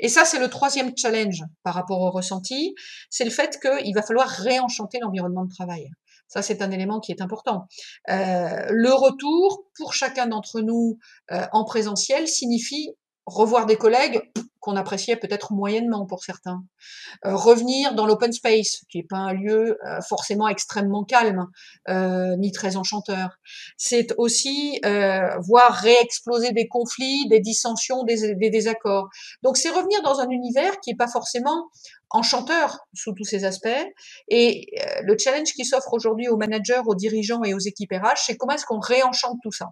Et 0.00 0.08
ça, 0.08 0.24
c'est 0.24 0.38
le 0.38 0.48
troisième 0.48 0.92
challenge 0.96 1.42
par 1.62 1.74
rapport 1.74 2.00
au 2.00 2.10
ressenti, 2.10 2.74
c'est 3.10 3.24
le 3.24 3.30
fait 3.30 3.58
qu'il 3.60 3.94
va 3.94 4.02
falloir 4.02 4.28
réenchanter 4.28 4.98
l'environnement 5.00 5.44
de 5.44 5.50
travail. 5.50 5.90
Ça, 6.28 6.42
c'est 6.42 6.62
un 6.62 6.70
élément 6.70 7.00
qui 7.00 7.12
est 7.12 7.20
important. 7.20 7.66
Euh, 8.08 8.66
le 8.70 8.92
retour, 8.92 9.64
pour 9.76 9.94
chacun 9.94 10.26
d'entre 10.26 10.60
nous 10.60 10.98
euh, 11.30 11.46
en 11.52 11.64
présentiel, 11.64 12.26
signifie 12.26 12.90
revoir 13.26 13.66
des 13.66 13.76
collègues 13.76 14.22
qu'on 14.64 14.76
appréciait 14.76 15.16
peut-être 15.16 15.52
moyennement 15.52 16.06
pour 16.06 16.24
certains. 16.24 16.64
Euh, 17.26 17.36
revenir 17.36 17.94
dans 17.94 18.06
l'open 18.06 18.32
space, 18.32 18.80
qui 18.90 18.96
n'est 18.96 19.04
pas 19.04 19.18
un 19.18 19.34
lieu 19.34 19.76
euh, 19.86 20.00
forcément 20.00 20.48
extrêmement 20.48 21.04
calme, 21.04 21.48
euh, 21.90 22.34
ni 22.36 22.50
très 22.50 22.76
enchanteur. 22.76 23.38
C'est 23.76 24.14
aussi 24.16 24.80
voir 25.46 25.72
réexploser 25.74 26.52
des 26.52 26.66
conflits, 26.66 27.28
des 27.28 27.40
dissensions, 27.40 28.04
des, 28.04 28.34
des 28.34 28.50
désaccords. 28.50 29.10
Donc 29.42 29.58
c'est 29.58 29.68
revenir 29.68 30.02
dans 30.02 30.20
un 30.20 30.30
univers 30.30 30.80
qui 30.80 30.90
n'est 30.90 30.96
pas 30.96 31.08
forcément 31.08 31.68
enchanteur 32.08 32.78
sous 32.94 33.12
tous 33.12 33.24
ces 33.24 33.44
aspects. 33.44 33.68
Et 34.28 34.70
le 35.02 35.16
challenge 35.18 35.52
qui 35.52 35.64
s'offre 35.64 35.92
aujourd'hui 35.92 36.28
aux 36.28 36.36
managers, 36.36 36.82
aux 36.86 36.94
dirigeants 36.94 37.42
et 37.44 37.52
aux 37.52 37.58
équipes 37.58 37.92
RH, 37.92 38.24
c'est 38.26 38.36
comment 38.36 38.54
est-ce 38.54 38.66
qu'on 38.66 38.80
réenchante 38.80 39.38
tout 39.42 39.52
ça. 39.52 39.66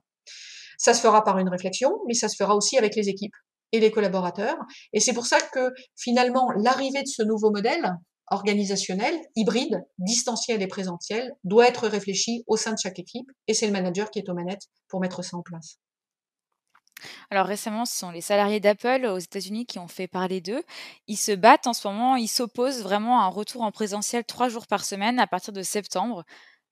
Ça 0.83 0.95
se 0.95 1.01
fera 1.01 1.23
par 1.23 1.39
une 1.39 1.49
réflexion, 1.49 1.93
mais 2.09 2.15
ça 2.15 2.29
se 2.29 2.35
fera 2.35 2.57
aussi 2.57 2.77
avec 2.77 2.97
les 2.97 3.09
équipes 3.09 3.37
et 3.71 3.79
les 3.79 3.93
collaborateurs. 3.93 4.57
Et 4.93 4.99
c'est 4.99 5.12
pour 5.12 5.27
ça 5.27 5.41
que 5.41 5.71
finalement, 5.97 6.51
l'arrivée 6.57 7.03
de 7.03 7.07
ce 7.07 7.23
nouveau 7.23 7.53
modèle 7.53 7.95
organisationnel, 8.33 9.15
hybride, 9.37 9.81
distanciel 9.99 10.61
et 10.61 10.67
présentiel, 10.67 11.31
doit 11.45 11.69
être 11.69 11.87
réfléchi 11.87 12.43
au 12.49 12.57
sein 12.57 12.73
de 12.73 12.79
chaque 12.83 12.99
équipe. 12.99 13.31
Et 13.47 13.55
c'est 13.55 13.67
le 13.67 13.73
manager 13.73 14.11
qui 14.11 14.19
est 14.19 14.29
aux 14.29 14.35
manettes 14.35 14.65
pour 14.89 14.99
mettre 15.01 15.23
ça 15.23 15.37
en 15.37 15.43
place. 15.43 15.79
Alors 17.31 17.47
récemment, 17.47 17.85
ce 17.85 17.97
sont 17.97 18.11
les 18.11 18.21
salariés 18.21 18.59
d'Apple 18.59 19.07
aux 19.07 19.19
États-Unis 19.19 19.67
qui 19.67 19.79
ont 19.79 19.89
fait 19.89 20.09
parler 20.09 20.41
d'eux. 20.41 20.65
Ils 21.07 21.17
se 21.17 21.31
battent 21.31 21.69
en 21.69 21.75
ce 21.75 21.87
moment, 21.87 22.17
ils 22.17 22.27
s'opposent 22.27 22.83
vraiment 22.83 23.21
à 23.21 23.25
un 23.27 23.29
retour 23.29 23.62
en 23.62 23.71
présentiel 23.71 24.25
trois 24.25 24.49
jours 24.49 24.67
par 24.67 24.85
semaine 24.85 25.21
à 25.21 25.29
partir 25.29 25.53
de 25.53 25.62
septembre. 25.62 26.25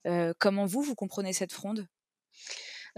Euh, 0.08 0.32
comment 0.40 0.66
vous, 0.66 0.82
vous 0.82 0.96
comprenez 0.96 1.32
cette 1.32 1.52
fronde? 1.52 1.86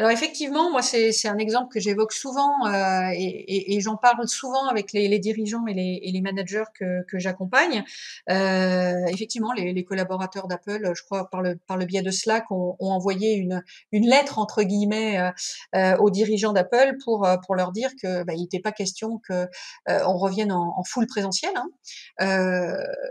Alors 0.03 0.11
effectivement, 0.11 0.69
moi 0.73 0.83
c'est 0.83 1.29
un 1.29 1.39
exemple 1.39 1.73
que 1.73 1.79
j'évoque 1.79 2.13
souvent 2.13 2.67
euh, 2.67 3.13
et, 3.15 3.81
j'en 3.81 3.97
parle 3.97 4.27
souvent 4.27 4.67
avec 4.67 4.93
les, 4.93 5.19
dirigeants 5.21 5.65
et 5.69 5.75
les, 5.75 6.21
managers 6.21 6.65
que, 6.75 7.19
j'accompagne. 7.21 7.85
Euh, 8.29 9.07
effectivement, 9.07 9.53
les, 9.53 9.85
collaborateurs 9.85 10.49
d'Apple, 10.49 10.91
je 10.97 11.03
crois 11.05 11.31
par 11.31 11.41
le, 11.41 11.85
biais 11.85 12.03
de 12.03 12.11
Slack, 12.11 12.51
ont, 12.51 12.75
envoyé 12.81 13.35
une, 13.35 13.63
lettre 13.93 14.41
entre 14.41 14.65
guillemets 14.65 15.31
euh, 15.77 15.97
aux 15.99 16.11
dirigeants 16.11 16.53
d'Apple 16.53 16.97
pour 17.05 17.55
leur 17.55 17.71
dire 17.71 17.91
que 18.03 18.25
bah, 18.25 18.33
il 18.35 18.41
n'était 18.41 18.59
pas 18.59 18.73
question 18.73 19.21
que 19.29 19.47
on 19.87 20.19
revienne 20.19 20.51
en, 20.51 20.75
en 20.77 20.83
full 20.83 21.07
présentiel 21.07 21.53
hein, 21.55 21.69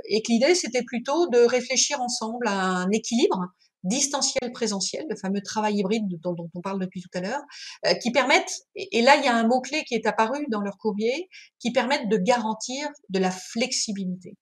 et 0.09 0.21
que 0.23 0.27
l'idée 0.29 0.55
c'était 0.55 0.83
plutôt 0.83 1.27
de 1.27 1.39
réfléchir 1.39 2.01
ensemble 2.01 2.49
à 2.49 2.59
un 2.59 2.91
équilibre 2.91 3.47
distanciel 3.83 4.51
présentiel, 4.51 5.05
le 5.09 5.15
fameux 5.15 5.41
travail 5.41 5.77
hybride 5.77 6.07
dont, 6.21 6.35
on 6.53 6.61
parle 6.61 6.79
depuis 6.79 7.01
tout 7.01 7.09
à 7.13 7.21
l'heure, 7.21 7.41
euh, 7.85 7.93
qui 7.95 8.11
permettent, 8.11 8.61
et, 8.75 9.01
là 9.01 9.15
il 9.17 9.23
y 9.23 9.27
a 9.27 9.35
un 9.35 9.47
mot-clé 9.47 9.83
qui 9.85 9.95
est 9.95 10.05
apparu 10.05 10.45
dans 10.49 10.61
leur 10.61 10.77
courrier, 10.77 11.29
qui 11.59 11.71
permettent 11.71 12.09
de 12.09 12.17
garantir 12.17 12.87
de 13.09 13.19
la 13.19 13.31
flexibilité. 13.31 14.35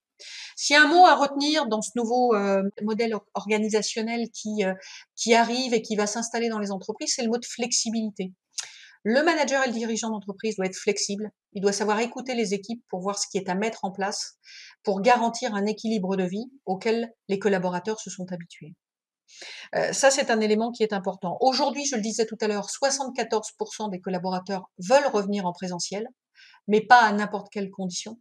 S'il 0.55 0.75
y 0.75 0.77
a 0.77 0.83
un 0.83 0.87
mot 0.87 1.05
à 1.05 1.15
retenir 1.15 1.67
dans 1.67 1.81
ce 1.81 1.91
nouveau 1.95 2.35
euh, 2.35 2.61
modèle 2.81 3.15
organisationnel 3.33 4.29
qui, 4.33 4.65
euh, 4.65 4.73
qui 5.15 5.33
arrive 5.33 5.73
et 5.73 5.81
qui 5.81 5.95
va 5.95 6.07
s'installer 6.07 6.49
dans 6.49 6.59
les 6.59 6.71
entreprises, 6.71 7.13
c'est 7.15 7.23
le 7.23 7.29
mot 7.29 7.37
de 7.37 7.45
flexibilité. 7.45 8.33
Le 9.03 9.23
manager 9.23 9.63
et 9.63 9.67
le 9.67 9.73
dirigeant 9.73 10.09
d'entreprise 10.09 10.57
doit 10.57 10.65
être 10.65 10.75
flexible. 10.75 11.31
Il 11.53 11.61
doit 11.61 11.71
savoir 11.71 12.01
écouter 12.01 12.35
les 12.35 12.53
équipes 12.53 12.83
pour 12.89 12.99
voir 12.99 13.17
ce 13.17 13.27
qui 13.31 13.37
est 13.37 13.47
à 13.47 13.55
mettre 13.55 13.85
en 13.85 13.91
place 13.91 14.37
pour 14.83 15.01
garantir 15.01 15.55
un 15.55 15.65
équilibre 15.65 16.17
de 16.17 16.25
vie 16.25 16.51
auquel 16.65 17.13
les 17.29 17.39
collaborateurs 17.39 18.01
se 18.01 18.09
sont 18.09 18.29
habitués. 18.33 18.75
Euh, 19.75 19.93
ça, 19.93 20.11
c'est 20.11 20.31
un 20.31 20.39
élément 20.39 20.71
qui 20.71 20.83
est 20.83 20.93
important. 20.93 21.37
Aujourd'hui, 21.41 21.85
je 21.85 21.95
le 21.95 22.01
disais 22.01 22.25
tout 22.25 22.37
à 22.41 22.47
l'heure, 22.47 22.67
74% 22.67 23.89
des 23.89 23.99
collaborateurs 23.99 24.69
veulent 24.77 25.07
revenir 25.07 25.45
en 25.45 25.53
présentiel, 25.53 26.07
mais 26.67 26.81
pas 26.81 27.01
à 27.01 27.11
n'importe 27.11 27.47
quelle 27.51 27.69
condition. 27.69 28.19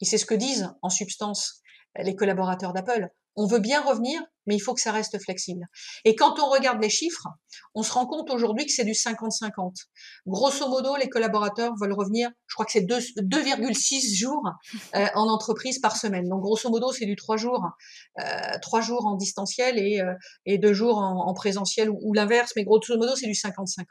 Et 0.00 0.04
c'est 0.04 0.18
ce 0.18 0.26
que 0.26 0.34
disent 0.34 0.72
en 0.82 0.90
substance 0.90 1.62
les 1.96 2.14
collaborateurs 2.14 2.72
d'Apple 2.72 3.10
on 3.38 3.46
veut 3.46 3.60
bien 3.60 3.80
revenir, 3.82 4.20
mais 4.48 4.56
il 4.56 4.60
faut 4.60 4.74
que 4.74 4.80
ça 4.80 4.92
reste 4.92 5.22
flexible. 5.22 5.66
Et 6.06 6.16
quand 6.16 6.40
on 6.40 6.48
regarde 6.48 6.82
les 6.82 6.88
chiffres, 6.88 7.28
on 7.74 7.82
se 7.82 7.92
rend 7.92 8.06
compte 8.06 8.30
aujourd'hui 8.30 8.64
que 8.64 8.72
c'est 8.72 8.84
du 8.84 8.92
50-50. 8.92 9.74
Grosso 10.26 10.68
modo, 10.68 10.96
les 10.96 11.10
collaborateurs 11.10 11.74
veulent 11.78 11.92
revenir, 11.92 12.30
je 12.46 12.54
crois 12.54 12.64
que 12.64 12.72
c'est 12.72 12.86
2,6 12.86 14.16
jours 14.16 14.42
euh, 14.96 15.06
en 15.14 15.28
entreprise 15.28 15.78
par 15.80 15.96
semaine. 15.96 16.28
Donc 16.28 16.40
grosso 16.40 16.70
modo, 16.70 16.90
c'est 16.92 17.04
du 17.04 17.14
3 17.14 17.36
jours, 17.36 17.62
euh, 18.20 18.24
3 18.62 18.80
jours 18.80 19.06
en 19.06 19.16
distanciel 19.16 19.78
et, 19.78 20.00
euh, 20.00 20.14
et 20.46 20.56
2 20.56 20.72
jours 20.72 20.96
en, 20.98 21.34
présentiel 21.34 21.90
ou, 21.90 22.14
l'inverse, 22.14 22.52
mais 22.56 22.64
grosso 22.64 22.96
modo, 22.96 23.14
c'est 23.14 23.26
du 23.26 23.34
50-50. 23.34 23.84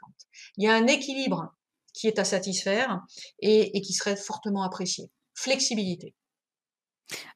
Il 0.56 0.64
y 0.64 0.66
a 0.68 0.74
un 0.74 0.88
équilibre 0.88 1.54
qui 1.94 2.08
est 2.08 2.18
à 2.18 2.24
satisfaire 2.24 3.00
et 3.40 3.80
qui 3.80 3.92
serait 3.92 4.16
fortement 4.16 4.62
apprécié. 4.62 5.10
Flexibilité. 5.34 6.14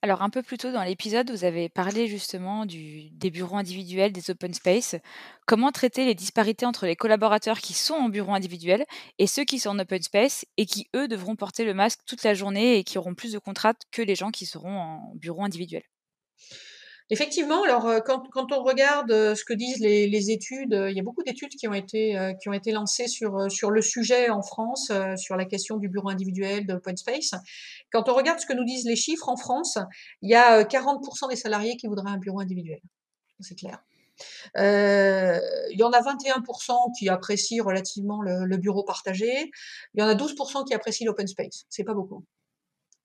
Alors, 0.02 0.22
un 0.22 0.30
peu 0.30 0.42
plus 0.42 0.58
tôt 0.58 0.70
dans 0.72 0.82
l'épisode, 0.82 1.30
vous 1.30 1.44
avez 1.44 1.68
parlé 1.68 2.06
justement 2.06 2.66
des 2.66 3.30
bureaux 3.30 3.56
individuels, 3.56 4.12
des 4.12 4.30
open 4.30 4.52
space. 4.52 4.96
Comment 5.46 5.72
traiter 5.72 6.04
les 6.04 6.14
disparités 6.14 6.66
entre 6.66 6.86
les 6.86 6.96
collaborateurs 6.96 7.58
qui 7.58 7.72
sont 7.72 7.94
en 7.94 8.08
bureau 8.08 8.34
individuel 8.34 8.84
et 9.18 9.26
ceux 9.26 9.44
qui 9.44 9.58
sont 9.58 9.70
en 9.70 9.78
open 9.78 10.02
space 10.02 10.44
et 10.56 10.66
qui, 10.66 10.88
eux, 10.94 11.08
devront 11.08 11.36
porter 11.36 11.64
le 11.64 11.74
masque 11.74 12.00
toute 12.06 12.22
la 12.22 12.34
journée 12.34 12.76
et 12.78 12.84
qui 12.84 12.98
auront 12.98 13.14
plus 13.14 13.32
de 13.32 13.38
contrats 13.38 13.74
que 13.90 14.02
les 14.02 14.14
gens 14.14 14.30
qui 14.30 14.46
seront 14.46 14.78
en 14.78 15.12
bureau 15.14 15.42
individuel? 15.44 15.82
Effectivement, 17.10 17.62
alors 17.64 17.86
euh, 17.86 18.00
quand, 18.00 18.52
on 18.52 18.62
regarde 18.62 19.10
euh, 19.10 19.34
ce 19.34 19.44
que 19.44 19.52
disent 19.52 19.80
les, 19.80 20.30
études, 20.30 20.74
euh, 20.74 20.90
il 20.90 20.96
y 20.96 21.00
a 21.00 21.02
beaucoup 21.02 21.22
d'études 21.22 21.50
qui 21.50 21.68
ont 21.68 21.74
été 21.74 22.16
qui 22.40 22.48
ont 22.48 22.52
été 22.52 22.72
lancées 22.72 23.08
sur 23.08 23.50
sur 23.50 23.70
le 23.70 23.82
sujet 23.82 24.30
en 24.30 24.42
France, 24.42 24.90
sur 25.16 25.36
la 25.36 25.44
question 25.44 25.76
du 25.76 25.88
bureau 25.88 26.08
individuel, 26.08 26.66
de 26.66 26.74
open 26.74 26.96
space. 26.96 27.32
Quand 27.92 28.08
on 28.08 28.14
regarde 28.14 28.38
ce 28.40 28.46
que 28.46 28.52
nous 28.52 28.64
disent 28.64 28.86
les 28.86 28.96
chiffres 28.96 29.28
en 29.28 29.36
France, 29.36 29.78
il 30.22 30.30
y 30.30 30.34
a 30.34 30.64
40% 30.64 31.28
des 31.28 31.36
salariés 31.36 31.76
qui 31.76 31.86
voudraient 31.86 32.10
un 32.10 32.18
bureau 32.18 32.40
individuel. 32.40 32.80
C'est 33.40 33.56
clair. 33.56 33.82
Il 34.56 35.76
y 35.76 35.82
en 35.82 35.90
a 35.90 36.00
21% 36.00 36.98
qui 36.98 37.08
apprécient 37.08 37.64
relativement 37.64 38.22
le, 38.22 38.44
le, 38.44 38.56
bureau 38.56 38.84
partagé. 38.84 39.50
Il 39.94 40.00
y 40.00 40.02
en 40.02 40.08
a 40.08 40.14
12% 40.14 40.66
qui 40.66 40.74
apprécient 40.74 41.06
l'open 41.06 41.26
space. 41.26 41.64
C'est 41.68 41.84
pas 41.84 41.94
beaucoup 41.94 42.24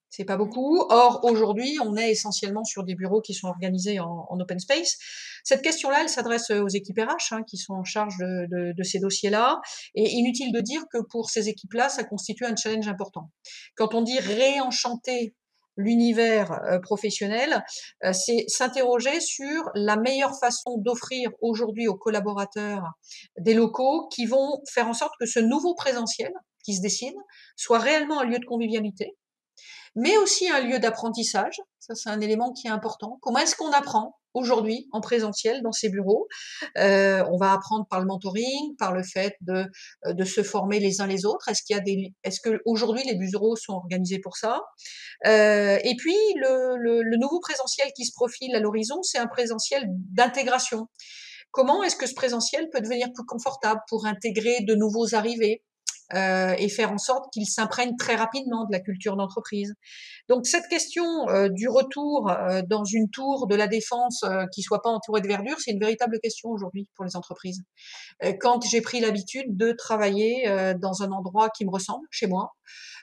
C'est 0.10 0.26
pas 0.26 0.38
beaucoup. 0.38 0.80
Or, 0.90 1.20
aujourd'hui, 1.24 1.78
on 1.84 1.96
est 1.98 2.12
essentiellement 2.12 2.64
sur 2.64 2.84
des 2.84 2.96
bureaux 2.96 3.22
qui 3.22 3.34
sont 3.34 3.48
organisés 3.48 4.00
en, 4.00 4.26
open 4.40 4.60
space. 4.60 4.98
Cette 5.44 5.62
question-là, 5.62 6.02
elle 6.02 6.10
s'adresse 6.10 6.50
aux 6.50 6.70
équipes 6.70 7.00
RH 7.00 7.34
hein, 7.34 7.44
qui 7.44 7.58
sont 7.58 7.74
en 7.74 7.84
charge 7.84 8.18
de, 8.18 8.74
de 8.74 8.84
ces 8.84 9.00
dossiers-là. 9.00 9.60
Et 9.96 10.10
inutile 10.10 10.52
de 10.54 10.62
dire 10.62 10.84
que 10.92 11.00
pour 11.10 11.30
ces 11.30 11.50
équipes-là, 11.50 11.90
ça 11.90 12.04
constitue 12.04 12.46
un 12.46 12.56
challenge 12.56 12.88
important. 12.88 13.30
Quand 13.76 13.94
on 13.94 14.02
dit 14.02 14.18
réenchanter 14.20 15.36
l'univers 15.78 16.52
euh, 16.52 16.80
professionnel, 16.80 17.64
euh, 18.04 18.12
c'est 18.12 18.46
s'interroger 18.48 19.22
sur 19.22 19.70
la 19.76 19.96
meilleure 19.96 20.38
façon 20.40 20.78
d'offrir 20.78 21.30
aujourd'hui 21.42 21.88
aux 21.88 21.96
collaborateurs 21.96 22.84
des 23.40 23.54
locaux 23.54 24.08
qui 24.10 24.26
vont 24.26 24.62
faire 24.70 24.88
en 24.88 24.94
sorte 24.94 25.14
que 25.20 25.28
ce 25.28 25.40
nouveau 25.40 25.76
présentiel 25.76 26.32
qui 26.66 26.76
se 26.76 26.82
dessine 26.82 27.16
soit 27.56 27.80
réellement 27.80 28.20
un 28.20 28.26
lieu 28.26 28.40
de 28.40 28.46
convivialité, 28.46 29.16
mais 29.96 30.18
aussi 30.18 30.50
un 30.50 30.62
lieu 30.62 30.80
d'apprentissage. 30.80 31.60
Ça, 31.80 31.96
c'est 31.96 32.10
un 32.10 32.20
élément 32.20 32.52
qui 32.54 32.68
est 32.68 32.72
important. 32.72 33.18
Comment 33.22 33.40
est-ce 33.40 33.56
qu'on 33.56 33.72
apprend 33.72 34.18
aujourd'hui 34.34 34.88
en 34.92 35.00
présentiel 35.00 35.62
dans 35.64 35.72
ces 35.72 35.90
bureaux? 35.90 36.28
Euh, 36.78 37.24
on 37.32 37.38
va 37.38 37.54
apprendre 37.54 37.88
par 37.90 38.02
le 38.02 38.06
mentoring, 38.06 38.76
par 38.78 38.92
le 38.94 39.04
fait 39.04 39.36
de, 39.42 39.66
euh, 40.06 40.14
de 40.14 40.24
se 40.26 40.44
former 40.44 40.80
les 40.80 41.00
uns 41.00 41.08
les 41.08 41.26
autres. 41.26 41.48
Est-ce 41.48 41.64
qu'il 41.64 41.76
y 41.76 41.80
a 41.80 41.82
des, 41.82 42.14
est-ce 42.24 42.42
que 42.42 42.60
aujourd'hui 42.66 43.04
les 43.06 43.16
bureaux 43.16 43.56
sont 43.56 43.74
organisés 43.74 44.20
pour 44.20 44.36
ça? 44.36 44.62
Euh, 45.26 45.80
Et 45.84 45.96
puis 45.96 46.18
le, 46.36 46.76
le, 46.78 47.02
le 47.02 47.18
nouveau 47.18 47.40
présentiel 47.40 47.88
qui 47.96 48.06
se 48.06 48.12
profile 48.14 48.54
à 48.54 48.60
l'horizon, 48.60 49.02
c'est 49.02 49.18
un 49.18 49.28
présentiel 49.28 49.86
d'intégration. 49.88 50.88
Comment 51.52 51.82
est-ce 51.84 51.96
que 51.96 52.06
ce 52.06 52.14
présentiel 52.14 52.70
peut 52.72 52.82
devenir 52.82 53.08
plus 53.14 53.26
confortable 53.26 53.80
pour 53.88 54.06
intégrer 54.06 54.60
de 54.62 54.76
nouveaux 54.76 55.16
arrivés? 55.16 55.64
Euh, 56.14 56.56
et 56.58 56.70
faire 56.70 56.94
en 56.94 56.98
sorte 56.98 57.26
qu'ils 57.34 57.48
s'imprègnent 57.48 57.98
très 57.98 58.16
rapidement 58.16 58.64
de 58.64 58.72
la 58.72 58.80
culture 58.80 59.18
d'entreprise. 59.18 59.74
Donc 60.30 60.46
cette 60.46 60.68
question 60.70 61.28
euh, 61.28 61.50
du 61.50 61.68
retour 61.68 62.30
euh, 62.30 62.62
dans 62.66 62.86
une 62.86 63.10
tour 63.10 63.46
de 63.48 63.56
la 63.56 63.68
défense 63.68 64.24
qui 64.54 64.62
soit 64.62 64.82
pas 64.82 64.90
entourée 64.90 65.20
de 65.20 65.28
verdure, 65.28 65.58
c'est 65.60 65.72
une 65.72 65.82
véritable 65.82 66.20
question 66.24 66.50
aujourd'hui 66.50 66.88
pour 66.96 67.04
les 67.04 67.18
entreprises. 67.18 67.62
quand 68.40 68.66
j'ai 68.66 68.80
pris 68.80 69.02
l'habitude 69.02 69.58
de 69.58 69.74
travailler 69.74 70.50
dans 70.80 71.04
un 71.04 71.12
endroit 71.12 71.50
qui 71.50 71.66
me 71.66 71.72
ressemble, 71.72 72.06
chez 72.10 72.28
moi, 72.28 72.54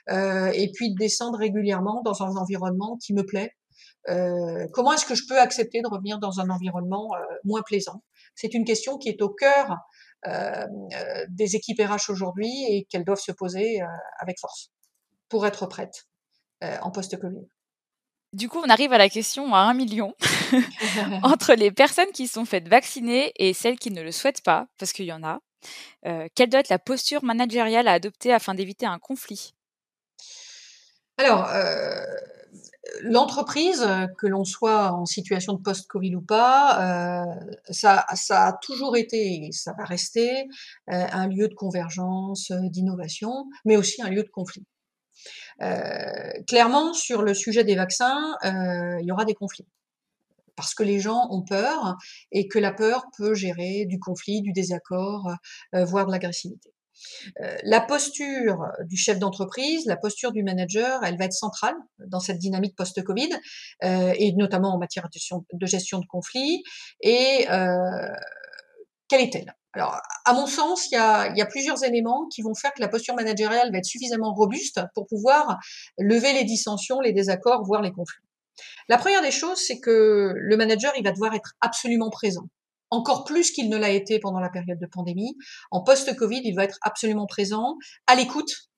et 0.09 0.71
puis 0.73 0.91
de 0.91 0.95
descendre 0.97 1.37
régulièrement 1.37 2.01
dans 2.03 2.23
un 2.23 2.35
environnement 2.35 2.97
qui 3.03 3.13
me 3.13 3.23
plaît, 3.23 3.51
comment 4.73 4.93
est-ce 4.93 5.05
que 5.05 5.15
je 5.15 5.23
peux 5.27 5.39
accepter 5.39 5.81
de 5.81 5.87
revenir 5.87 6.19
dans 6.19 6.39
un 6.39 6.49
environnement 6.49 7.11
moins 7.43 7.61
plaisant? 7.61 8.03
C'est 8.35 8.53
une 8.53 8.65
question 8.65 8.97
qui 8.97 9.09
est 9.09 9.21
au 9.21 9.29
cœur 9.29 9.77
des 11.29 11.55
équipes 11.55 11.81
RH 11.81 12.09
aujourd'hui 12.09 12.51
et 12.69 12.85
qu'elles 12.89 13.05
doivent 13.05 13.19
se 13.19 13.31
poser 13.31 13.81
euh, 13.81 13.85
avec 14.19 14.39
force 14.39 14.71
pour 15.29 15.45
être 15.45 15.65
prêtes 15.67 16.05
en 16.81 16.89
post-Covid. 16.89 17.45
Du 18.33 18.49
coup, 18.49 18.59
on 18.65 18.69
arrive 18.69 18.91
à 18.91 18.97
la 18.97 19.07
question 19.07 19.53
à 19.53 19.59
un 19.59 19.73
million. 19.73 20.15
Entre 21.23 21.53
les 21.53 21.71
personnes 21.71 22.11
qui 22.11 22.27
sont 22.27 22.45
faites 22.45 22.67
vacciner 22.67 23.31
et 23.37 23.53
celles 23.53 23.77
qui 23.77 23.91
ne 23.91 24.01
le 24.01 24.11
souhaitent 24.11 24.41
pas, 24.41 24.67
parce 24.79 24.93
qu'il 24.93 25.05
y 25.05 25.13
en 25.13 25.23
a, 25.23 25.39
quelle 26.33 26.49
doit 26.49 26.61
être 26.61 26.69
la 26.69 26.79
posture 26.79 27.23
managériale 27.23 27.87
à 27.87 27.93
adopter 27.93 28.33
afin 28.33 28.55
d'éviter 28.55 28.85
un 28.85 28.99
conflit? 28.99 29.53
Alors, 31.17 31.47
l'entreprise, 33.01 33.85
que 34.17 34.27
l'on 34.27 34.43
soit 34.43 34.91
en 34.91 35.05
situation 35.05 35.53
de 35.53 35.61
post-Covid 35.61 36.15
ou 36.15 36.21
pas, 36.21 37.23
euh, 37.23 37.55
ça, 37.69 38.05
a 38.29 38.53
toujours 38.61 38.97
été 38.97 39.45
et 39.45 39.51
ça 39.51 39.73
va 39.77 39.85
rester 39.85 40.43
euh, 40.91 41.07
un 41.11 41.27
lieu 41.27 41.47
de 41.47 41.53
convergence, 41.53 42.51
euh, 42.51 42.59
d'innovation, 42.69 43.45
mais 43.65 43.77
aussi 43.77 44.01
un 44.01 44.09
lieu 44.09 44.23
de 44.23 44.29
conflit. 44.29 44.65
clairement, 46.47 46.93
sur 46.93 47.21
le 47.21 47.33
sujet 47.33 47.63
des 47.63 47.75
vaccins, 47.75 48.35
il 48.43 49.05
y 49.05 49.11
aura 49.11 49.25
des 49.25 49.33
conflits 49.33 49.67
parce 50.55 50.73
que 50.73 50.83
les 50.83 50.99
gens 50.99 51.27
ont 51.31 51.43
peur 51.43 51.97
et 52.31 52.47
que 52.47 52.59
la 52.59 52.71
peur 52.71 53.05
peut 53.17 53.33
gérer 53.33 53.85
du 53.85 53.99
conflit, 53.99 54.41
du 54.41 54.53
désaccord, 54.53 55.33
voire 55.73 56.05
de 56.05 56.11
l'agressivité. 56.11 56.74
Euh, 57.41 57.55
la 57.63 57.81
posture 57.81 58.67
du 58.85 58.97
chef 58.97 59.19
d'entreprise, 59.19 59.85
la 59.85 59.97
posture 59.97 60.31
du 60.31 60.43
manager, 60.43 61.03
elle 61.03 61.17
va 61.17 61.25
être 61.25 61.33
centrale 61.33 61.75
dans 61.99 62.19
cette 62.19 62.37
dynamique 62.37 62.75
post-Covid, 62.75 63.29
euh, 63.83 64.13
et 64.17 64.33
notamment 64.33 64.73
en 64.73 64.77
matière 64.77 65.07
de 65.09 65.65
gestion 65.65 65.99
de, 65.99 66.05
conflits. 66.07 66.63
Et 67.01 67.47
euh, 67.49 68.13
quelle 69.07 69.21
est-elle? 69.21 69.55
Alors, 69.73 69.99
à 70.23 70.33
mon 70.33 70.47
sens, 70.47 70.89
il 70.89 70.95
y, 70.95 70.97
a, 70.97 71.27
il 71.27 71.37
y, 71.37 71.41
a, 71.41 71.45
plusieurs 71.45 71.83
éléments 71.83 72.27
qui 72.33 72.41
vont 72.41 72.53
faire 72.53 72.73
que 72.73 72.81
la 72.81 72.87
posture 72.87 73.13
managériale 73.13 73.71
va 73.73 73.79
être 73.79 73.85
suffisamment 73.85 74.33
robuste 74.33 74.79
pour 74.93 75.05
pouvoir 75.05 75.59
lever 75.97 76.31
les 76.31 76.45
dissensions, 76.45 77.01
les 77.01 77.11
désaccords, 77.11 77.63
voire 77.65 77.81
les 77.81 77.91
conflits. 77.91 78.23
La 78.87 78.97
première 78.97 79.21
des 79.21 79.31
choses, 79.31 79.57
c'est 79.57 79.79
que 79.79 80.31
le 80.33 80.57
manager, 80.57 80.93
il 80.97 81.03
va 81.03 81.11
devoir 81.11 81.33
être 81.33 81.55
absolument 81.59 82.09
présent 82.09 82.47
encore 82.95 83.23
plus 83.23 83.51
qu'il 83.51 83.69
ne 83.69 83.77
l'a 83.77 83.89
été 83.89 84.19
pendant 84.19 84.39
la 84.39 84.49
période 84.49 84.79
de 84.79 84.87
pandémie. 84.87 85.37
En 85.71 85.83
post-Covid, 85.83 86.41
il 86.43 86.55
va 86.55 86.63
être 86.63 86.79
absolument 86.81 87.25
présent, 87.25 87.77
à 88.07 88.15
l'écoute, 88.15 88.69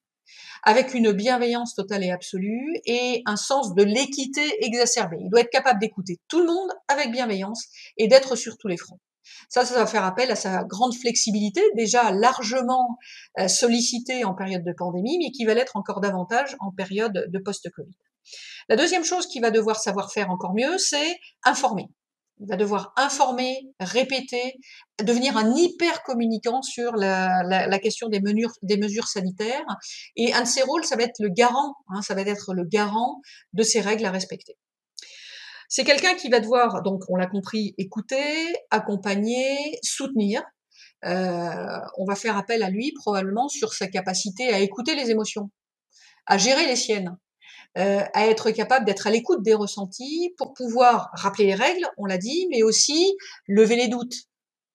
avec 0.62 0.94
une 0.94 1.12
bienveillance 1.12 1.74
totale 1.74 2.04
et 2.04 2.10
absolue 2.10 2.74
et 2.84 3.22
un 3.26 3.36
sens 3.36 3.74
de 3.74 3.82
l'équité 3.82 4.42
exacerbé. 4.64 5.16
Il 5.20 5.30
doit 5.30 5.40
être 5.40 5.50
capable 5.50 5.80
d'écouter 5.80 6.18
tout 6.28 6.40
le 6.40 6.46
monde 6.46 6.70
avec 6.88 7.10
bienveillance 7.10 7.66
et 7.96 8.08
d'être 8.08 8.36
sur 8.36 8.58
tous 8.58 8.68
les 8.68 8.76
fronts. 8.76 8.98
Ça, 9.48 9.64
ça 9.64 9.74
va 9.74 9.86
faire 9.86 10.04
appel 10.04 10.30
à 10.30 10.36
sa 10.36 10.64
grande 10.64 10.94
flexibilité, 10.94 11.60
déjà 11.74 12.10
largement 12.12 12.98
euh, 13.38 13.46
sollicitée 13.46 14.24
en 14.24 14.34
période 14.34 14.64
de 14.64 14.72
pandémie, 14.72 15.18
mais 15.18 15.30
qui 15.30 15.44
va 15.44 15.54
l'être 15.54 15.76
encore 15.76 16.00
davantage 16.00 16.56
en 16.60 16.72
période 16.72 17.26
de 17.28 17.38
post-Covid. 17.38 17.96
La 18.68 18.76
deuxième 18.76 19.04
chose 19.04 19.26
qu'il 19.26 19.42
va 19.42 19.50
devoir 19.50 19.80
savoir 19.80 20.12
faire 20.12 20.30
encore 20.30 20.54
mieux, 20.54 20.76
c'est 20.78 21.18
informer. 21.44 21.88
Il 22.40 22.48
va 22.48 22.56
devoir 22.56 22.92
informer, 22.96 23.68
répéter, 23.80 24.54
devenir 25.02 25.36
un 25.36 25.54
hyper 25.54 26.02
communicant 26.02 26.62
sur 26.62 26.92
la, 26.92 27.78
question 27.80 28.08
des, 28.08 28.20
mesures 28.20 29.08
sanitaires. 29.08 29.66
Et 30.16 30.32
un 30.32 30.42
de 30.42 30.46
ses 30.46 30.62
rôles, 30.62 30.84
ça 30.84 30.96
va 30.96 31.02
être 31.02 31.20
le 31.20 31.30
garant, 31.30 31.74
hein, 31.88 32.02
ça 32.02 32.14
va 32.14 32.22
être 32.22 32.54
le 32.54 32.64
garant 32.64 33.20
de 33.52 33.62
ces 33.62 33.80
règles 33.80 34.04
à 34.06 34.10
respecter. 34.10 34.56
C'est 35.68 35.84
quelqu'un 35.84 36.14
qui 36.14 36.30
va 36.30 36.40
devoir, 36.40 36.82
donc 36.82 37.02
on 37.08 37.16
l'a 37.16 37.26
compris, 37.26 37.74
écouter, 37.76 38.54
accompagner, 38.70 39.78
soutenir. 39.82 40.42
Euh, 41.04 41.78
on 41.98 42.04
va 42.04 42.14
faire 42.14 42.36
appel 42.36 42.62
à 42.62 42.70
lui 42.70 42.92
probablement 42.92 43.48
sur 43.48 43.72
sa 43.74 43.86
capacité 43.86 44.48
à 44.52 44.60
écouter 44.60 44.96
les 44.96 45.10
émotions, 45.10 45.50
à 46.26 46.38
gérer 46.38 46.66
les 46.66 46.74
siennes, 46.74 47.16
euh, 47.78 48.02
à 48.12 48.26
être 48.26 48.50
capable 48.50 48.84
d'être 48.84 49.06
à 49.06 49.10
l'écoute 49.10 49.42
des 49.42 49.54
ressentis 49.54 50.34
pour 50.36 50.52
pouvoir 50.52 51.10
rappeler 51.12 51.46
les 51.46 51.54
règles, 51.54 51.88
on 51.96 52.06
l'a 52.06 52.18
dit, 52.18 52.46
mais 52.50 52.62
aussi 52.62 53.14
lever 53.46 53.76
les 53.76 53.88
doutes, 53.88 54.14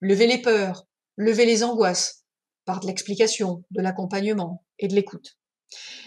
lever 0.01 0.27
les 0.27 0.41
peurs, 0.41 0.87
lever 1.17 1.45
les 1.45 1.63
angoisses 1.63 2.23
par 2.65 2.79
de 2.79 2.87
l'explication, 2.87 3.63
de 3.71 3.81
l'accompagnement 3.81 4.63
et 4.79 4.87
de 4.87 4.95
l'écoute. 4.95 5.37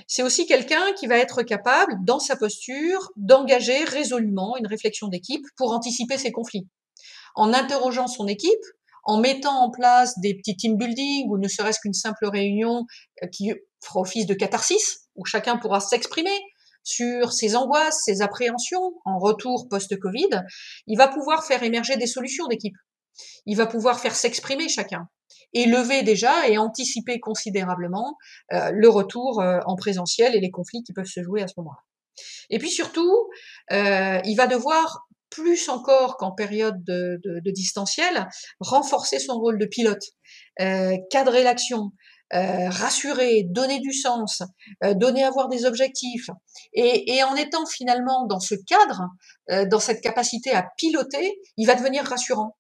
C'est 0.07 0.23
aussi 0.23 0.47
quelqu'un 0.47 0.93
qui 0.99 1.07
va 1.07 1.19
être 1.19 1.43
capable, 1.43 1.93
dans 2.05 2.21
sa 2.21 2.37
posture, 2.37 3.11
d'engager 3.17 3.85
résolument 3.85 4.57
une 4.57 4.67
réflexion 4.67 5.09
d'équipe 5.09 5.45
pour 5.57 5.73
anticiper 5.73 6.19
ces 6.19 6.33
conflits. 6.33 6.69
En 7.35 7.53
interrogeant 7.53 8.07
son 8.07 8.27
équipe, 8.27 8.53
en 9.05 9.21
mettant 9.21 9.65
en 9.65 9.71
place 9.71 10.19
des 10.21 10.35
petits 10.35 10.57
team 10.57 10.77
building 10.77 11.29
ou 11.29 11.39
ne 11.39 11.49
serait-ce 11.49 11.81
qu'une 11.81 11.95
simple 11.95 12.27
réunion 12.27 12.87
euh, 13.23 13.27
qui 13.29 13.53
fera 13.85 14.01
office 14.01 14.27
de 14.27 14.35
catharsis, 14.35 15.09
où 15.15 15.25
chacun 15.25 15.57
pourra 15.57 15.81
s'exprimer, 15.81 16.39
sur 16.87 17.33
ses 17.33 17.57
angoisses, 17.57 18.05
ses 18.05 18.23
appréhensions 18.23 18.93
en 19.05 19.19
retour 19.19 19.67
post-Covid, 19.69 20.43
il 20.87 20.97
va 20.97 21.09
pouvoir 21.09 21.45
faire 21.45 21.63
émerger 21.65 21.97
des 21.97 22.07
solutions 22.07 22.47
d'équipe. 22.47 22.77
Il 23.45 23.57
va 23.57 23.67
pouvoir 23.67 23.99
faire 23.99 24.15
s'exprimer 24.15 24.69
chacun 24.69 25.09
et 25.53 25.67
lever 25.67 26.03
déjà 26.03 26.49
et 26.49 26.59
anticiper 26.59 27.19
considérablement 27.19 28.17
euh, 28.53 28.71
le 28.73 28.89
retour 28.89 29.41
euh, 29.41 29.59
en 29.67 29.75
présentiel 29.75 30.37
et 30.37 30.41
les 30.41 30.51
conflits 30.51 30.85
qui 30.85 30.93
peuvent 30.93 31.07
se 31.07 31.23
jouer 31.23 31.43
à 31.43 31.49
ce 31.49 31.55
moment-là. 31.59 31.81
Et 32.51 32.59
puis 32.59 32.71
surtout, 32.71 33.29
euh, 33.73 34.21
il 34.25 34.37
va 34.37 34.47
devoir 34.47 35.09
plus 35.29 35.69
encore 35.69 36.17
qu'en 36.19 36.31
période 36.31 36.85
de, 36.85 37.21
de, 37.25 37.51
distanciel, 37.51 38.29
renforcer 38.61 39.19
son 39.19 39.35
rôle 39.35 39.59
de 39.59 39.67
pilote, 39.67 40.05
cadrer 41.11 41.43
l'action, 41.43 41.91
euh, 42.35 42.69
rassurer, 42.71 43.45
donner 43.45 43.79
du 43.79 43.93
sens, 43.93 44.43
euh, 44.83 44.95
donner 44.95 45.23
avoir 45.23 45.49
des 45.49 45.65
objectifs. 45.65 46.29
Et, 46.73 47.23
en 47.23 47.37
étant 47.37 47.67
finalement 47.67 48.27
dans 48.27 48.41
ce 48.41 48.57
cadre, 48.57 49.03
euh, 49.51 49.65
dans 49.65 49.79
cette 49.79 50.01
capacité 50.01 50.51
à 50.53 50.67
piloter, 50.77 51.39
il 51.57 51.69
va 51.69 51.77
devenir 51.77 52.05
rassurant. 52.05 52.57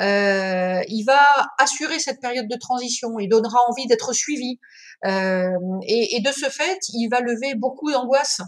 il 0.00 1.04
va 1.06 1.20
assurer 1.58 2.00
cette 2.00 2.20
période 2.20 2.48
de 2.48 2.56
transition, 2.56 3.20
il 3.20 3.28
donnera 3.28 3.58
envie 3.68 3.86
d'être 3.86 4.12
suivi. 4.12 4.58
Et, 5.04 6.16
et, 6.16 6.20
de 6.20 6.32
ce 6.32 6.48
fait, 6.50 6.78
il 6.92 7.08
va 7.08 7.20
lever 7.20 7.54
beaucoup 7.54 7.92
d'angoisse 7.92 8.40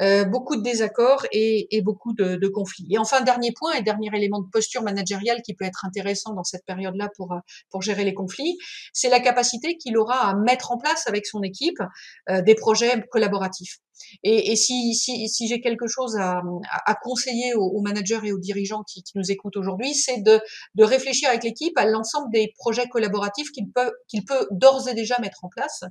euh, 0.00 0.24
beaucoup 0.24 0.56
de 0.56 0.62
désaccords 0.62 1.26
et, 1.32 1.74
et 1.76 1.82
beaucoup 1.82 2.12
de, 2.12 2.36
de, 2.36 2.48
conflits. 2.48 2.86
Et 2.90 2.98
enfin, 2.98 3.20
dernier 3.20 3.52
point 3.52 3.72
et 3.72 3.82
dernier 3.82 4.08
élément 4.14 4.40
de 4.40 4.48
posture 4.50 4.82
managériale 4.82 5.42
qui 5.42 5.54
peut 5.54 5.64
être 5.64 5.84
intéressant 5.84 6.34
dans 6.34 6.44
cette 6.44 6.64
période-là 6.64 7.10
pour, 7.16 7.32
euh, 7.32 7.38
pour 7.70 7.82
gérer 7.82 8.04
les 8.04 8.14
conflits, 8.14 8.56
c'est 8.92 9.08
la 9.08 9.20
capacité 9.20 9.76
qu'il 9.76 9.96
aura 9.96 10.30
à 10.30 10.34
mettre 10.34 10.72
en 10.72 10.78
place 10.78 11.06
avec 11.06 11.26
son 11.26 11.42
équipe 11.42 11.78
euh, 12.28 12.42
des 12.42 12.54
projets 12.54 13.04
collaboratifs. 13.10 13.78
Et, 14.22 14.52
et 14.52 14.56
si, 14.56 14.94
si, 14.94 15.28
si 15.28 15.48
j'ai 15.48 15.60
quelque 15.60 15.86
chose 15.86 16.16
à, 16.16 16.42
à 16.86 16.94
conseiller 16.94 17.54
aux, 17.54 17.64
aux, 17.64 17.80
managers 17.80 18.20
et 18.24 18.32
aux 18.32 18.38
dirigeants 18.38 18.82
qui, 18.82 19.02
qui 19.02 19.16
nous 19.16 19.30
écoutent 19.30 19.56
aujourd'hui, 19.56 19.94
c'est 19.94 20.22
de, 20.22 20.40
de 20.74 20.84
réfléchir 20.84 21.28
avec 21.28 21.44
l'équipe 21.44 21.76
à 21.78 21.86
l'ensemble 21.86 22.30
des 22.32 22.52
projets 22.56 22.88
collaboratifs 22.88 23.50
qu'il 23.52 23.70
peut, 23.70 23.92
qu'il 24.08 24.24
peut 24.24 24.46
d'ores 24.50 24.88
et 24.88 24.94
déjà 24.94 25.18
mettre 25.20 25.44
en 25.44 25.48
place 25.48 25.84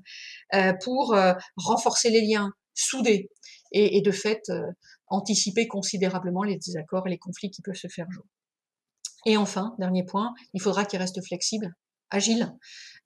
euh, 0.54 0.74
pour 0.84 1.14
euh, 1.14 1.34
renforcer 1.56 2.10
les 2.10 2.22
liens, 2.22 2.52
souder 2.74 3.30
et, 3.74 4.02
de 4.02 4.12
fait 4.12 4.44
euh, 4.50 4.72
anticiper 5.08 5.68
considérablement 5.68 6.44
les 6.44 6.58
désaccords 6.58 7.08
et 7.08 7.10
les 7.10 7.18
conflits 7.18 7.50
qui 7.50 7.62
peuvent 7.62 7.76
se 7.76 7.88
faire 7.88 8.10
jour. 8.12 8.26
Et 9.26 9.38
enfin, 9.38 9.76
dernier 9.80 10.04
point, 10.04 10.34
il 10.54 10.62
faudra 10.62 10.86
qu'il 10.86 11.00
reste 11.00 11.26
flexible, 11.26 11.74
agile. 12.10 12.54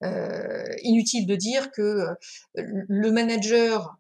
Euh, 0.04 0.64
inutile 0.84 1.26
de 1.26 1.36
dire 1.36 1.72
que 1.72 1.82
euh, 1.82 2.14
le 2.54 3.12
manager 3.12 3.98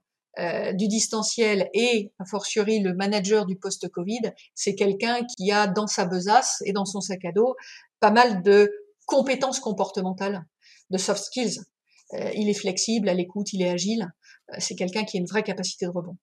du 0.75 0.87
distanciel 0.87 1.67
et 1.73 2.11
a 2.19 2.25
fortiori 2.25 2.79
le 2.79 2.93
manager 2.93 3.47
du 3.47 3.55
post-Covid, 3.55 4.21
c'est 4.53 4.75
quelqu'un 4.75 5.25
qui 5.35 5.51
a 5.51 5.65
dans 5.65 5.87
sa 5.87 6.05
besace 6.05 6.61
et 6.63 6.73
dans 6.73 6.85
son 6.85 7.01
sac 7.01 7.25
à 7.25 7.31
dos 7.31 7.55
pas 7.99 8.11
mal 8.11 8.43
de 8.43 8.71
compétences 9.07 9.59
comportementales, 9.59 10.45
de 10.91 10.99
soft 10.99 11.23
skills. 11.23 11.61
Il 12.35 12.49
est 12.49 12.53
flexible, 12.53 13.09
à 13.09 13.15
l'écoute, 13.15 13.51
il 13.51 13.63
est 13.63 13.69
agile. 13.71 14.11
C'est 14.59 14.75
quelqu'un 14.75 15.05
qui 15.05 15.17
a 15.17 15.21
une 15.21 15.25
vraie 15.25 15.41
capacité 15.41 15.87
de 15.87 15.91
rebond. 15.91 16.17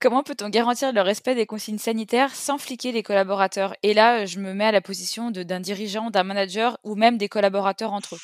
Comment 0.00 0.24
peut-on 0.24 0.48
garantir 0.48 0.92
le 0.92 1.00
respect 1.00 1.34
des 1.36 1.46
consignes 1.46 1.78
sanitaires 1.78 2.34
sans 2.34 2.58
fliquer 2.58 2.90
les 2.90 3.02
collaborateurs? 3.04 3.76
Et 3.82 3.94
là, 3.94 4.26
je 4.26 4.40
me 4.40 4.52
mets 4.52 4.64
à 4.64 4.72
la 4.72 4.80
position 4.80 5.30
d'un 5.30 5.60
dirigeant, 5.60 6.10
d'un 6.10 6.24
manager 6.24 6.78
ou 6.84 6.96
même 6.96 7.18
des 7.18 7.28
collaborateurs 7.28 7.92
entre 7.92 8.16
eux. 8.16 8.20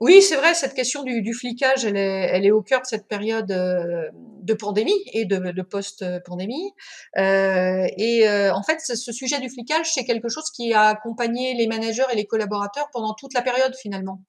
Oui, 0.00 0.20
c'est 0.22 0.34
vrai, 0.34 0.54
cette 0.54 0.74
question 0.74 1.04
du, 1.04 1.34
flicage, 1.34 1.84
elle 1.84 1.96
est, 1.96 2.50
au 2.50 2.62
cœur 2.62 2.80
de 2.80 2.86
cette 2.86 3.06
période 3.06 3.52
euh, 3.52 4.10
de 4.42 4.52
pandémie 4.52 4.92
et 5.12 5.24
de, 5.24 5.62
post-pandémie. 5.62 6.72
Euh, 7.16 7.86
et 7.96 8.28
euh, 8.28 8.52
en 8.52 8.64
fait, 8.64 8.80
ce 8.80 9.12
sujet 9.12 9.38
du 9.38 9.48
flicage, 9.48 9.92
c'est 9.94 10.04
quelque 10.04 10.28
chose 10.28 10.50
qui 10.50 10.74
a 10.74 10.88
accompagné 10.88 11.54
les 11.54 11.68
managers 11.68 12.02
et 12.12 12.16
les 12.16 12.26
collaborateurs 12.26 12.88
pendant 12.92 13.14
toute 13.14 13.34
la 13.34 13.42
période 13.42 13.74
finalement, 13.76 14.20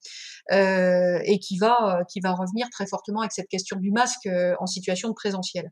et 0.51 1.39
qui 1.39 1.57
va, 1.57 2.03
qui 2.07 2.19
va 2.19 2.33
revenir 2.33 2.67
très 2.69 2.85
fortement 2.85 3.21
avec 3.21 3.31
cette 3.31 3.47
question 3.47 3.77
du 3.79 3.89
masque 3.89 4.29
en 4.59 4.67
situation 4.67 5.09
de 5.09 5.15
présentiel. 5.15 5.71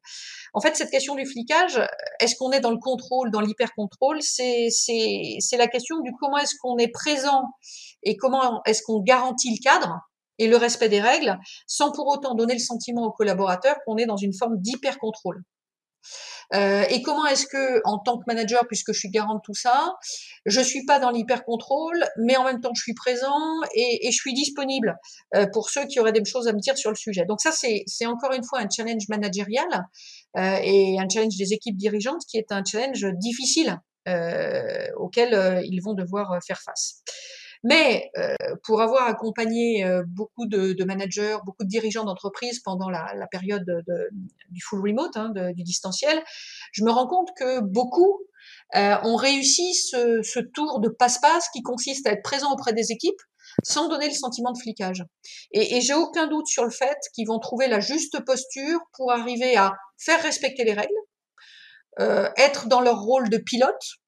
En 0.56 0.60
fait, 0.60 0.76
cette 0.76 0.90
question 0.90 1.14
du 1.14 1.28
flicage, 1.28 1.80
est-ce 2.20 2.36
qu'on 2.36 2.52
est 2.52 2.62
dans 2.62 2.72
le 2.72 2.80
contrôle, 2.80 3.30
dans 3.30 3.42
l'hyper-contrôle? 3.42 4.18
C'est 4.22 4.70
la 5.58 5.68
question 5.68 6.00
du 6.00 6.12
comment 6.20 6.40
est-ce 6.40 6.56
qu'on 6.60 6.78
est 6.78 6.92
présent 6.92 7.44
et 8.04 8.18
comment 8.18 8.62
est-ce 8.66 8.82
qu'on 8.84 9.00
garantit 9.00 9.52
le 9.52 9.64
cadre 9.64 9.93
et 10.44 10.48
le 10.48 10.58
respect 10.58 10.90
des 10.90 11.02
règles 11.02 11.38
sans 11.68 11.92
pour 11.92 12.08
autant 12.08 12.36
donner 12.36 12.54
le 12.54 12.60
sentiment 12.60 13.06
aux 13.06 13.12
collaborateurs 13.12 13.78
qu'on 13.86 13.98
est 13.98 14.06
dans 14.06 14.18
une 14.18 14.34
forme 14.34 14.58
d'hyper-contrôle. 14.60 15.44
Euh, 16.54 16.84
et 16.90 17.02
comment 17.02 17.26
est-ce 17.28 17.46
que, 17.48 17.82
en 17.86 17.98
tant 17.98 18.18
que 18.18 18.24
manager, 18.28 18.68
puisque 18.68 18.92
je 18.92 19.00
suis 19.00 19.10
garant 19.10 19.36
de 19.36 19.42
tout 19.44 19.54
ça, 19.54 19.94
je 20.46 20.60
suis 20.60 20.86
pas 20.86 21.00
dans 21.00 21.12
l'hyper-contrôle, 21.12 22.04
mais 22.18 22.36
en 22.36 22.44
même 22.44 22.60
temps 22.60 22.74
je 22.76 22.82
suis 22.82 22.94
présent 22.94 23.40
et, 23.74 24.12
je 24.12 24.16
suis 24.16 24.34
disponible 24.34 24.98
euh, 25.36 25.48
pour 25.52 25.70
ceux 25.70 25.86
qui 25.86 26.00
auraient 26.00 26.12
des 26.12 26.24
choses 26.26 26.48
à 26.48 26.54
me 26.54 26.60
dire 26.60 26.78
sur 26.78 26.92
le 26.92 26.96
sujet. 26.96 27.26
Donc 27.26 27.40
ça, 27.42 27.52
c'est 27.52 28.06
encore 28.06 28.34
une 28.34 28.44
fois 28.44 28.60
un 28.60 28.70
challenge 28.70 29.08
managérial 29.08 29.66
euh, 30.38 30.58
et 30.62 31.00
un 31.00 31.08
challenge 31.10 31.38
des 31.38 31.54
équipes 31.54 31.78
dirigeantes 31.78 32.22
qui 32.30 32.38
est 32.38 32.52
un 32.52 32.64
challenge 32.64 33.06
difficile 33.16 33.80
auquel 34.98 35.64
ils 35.64 35.80
vont 35.80 35.94
devoir 35.94 36.38
faire 36.46 36.60
face. 36.60 37.02
Mais 37.64 38.12
euh, 38.18 38.36
pour 38.64 38.82
avoir 38.82 39.08
accompagné 39.08 39.86
euh, 39.86 40.04
beaucoup 40.06 40.46
de, 40.48 40.74
de, 40.74 40.84
managers, 40.84 41.38
beaucoup 41.46 41.64
de 41.64 41.70
dirigeants 41.70 42.04
d'entreprises 42.04 42.60
pendant 42.60 42.90
la, 42.90 43.14
la 43.16 43.28
période 43.28 43.64
de, 43.66 43.82
de, 43.88 44.10
du 44.50 44.62
full 44.62 44.82
remote, 44.82 45.16
hein, 45.16 45.32
du 45.54 45.64
distanciel, 45.64 46.22
je 46.74 46.84
me 46.84 46.92
rends 46.92 47.08
compte 47.08 47.30
que 47.38 47.62
beaucoup 47.62 48.20
euh, 48.76 48.96
ont 49.04 49.16
réussi 49.16 49.74
ce, 49.74 50.22
ce 50.24 50.40
tour 50.40 50.80
de 50.80 50.90
passe-passe 50.90 51.48
qui 51.50 51.62
consiste 51.62 52.08
à 52.08 52.12
être 52.12 52.24
présent 52.24 52.52
auprès 52.52 52.74
des 52.74 52.92
équipes 52.92 53.22
sans 53.64 53.88
donner 53.88 54.08
le 54.08 54.14
sentiment 54.14 54.52
de 54.52 54.58
flicage. 54.58 55.06
Et, 55.52 55.78
et 55.78 55.82
j'ai 55.82 55.94
aucun 55.94 56.28
doute 56.28 56.48
sur 56.48 56.64
le 56.64 56.72
fait 56.72 56.98
qu'ils 57.14 57.28
vont 57.28 57.40
trouver 57.40 57.68
la 57.68 57.80
juste 57.80 58.20
posture 58.26 58.80
pour 58.94 59.12
arriver 59.12 59.56
à 59.56 59.74
faire 59.98 60.22
respecter 60.22 60.64
les 60.64 60.74
règles, 60.74 60.92
euh, 62.00 62.30
être 62.38 62.68
dans 62.68 62.82
leur 62.82 63.00
rôle 63.00 63.30
de 63.30 63.38
pilote, 63.38 64.00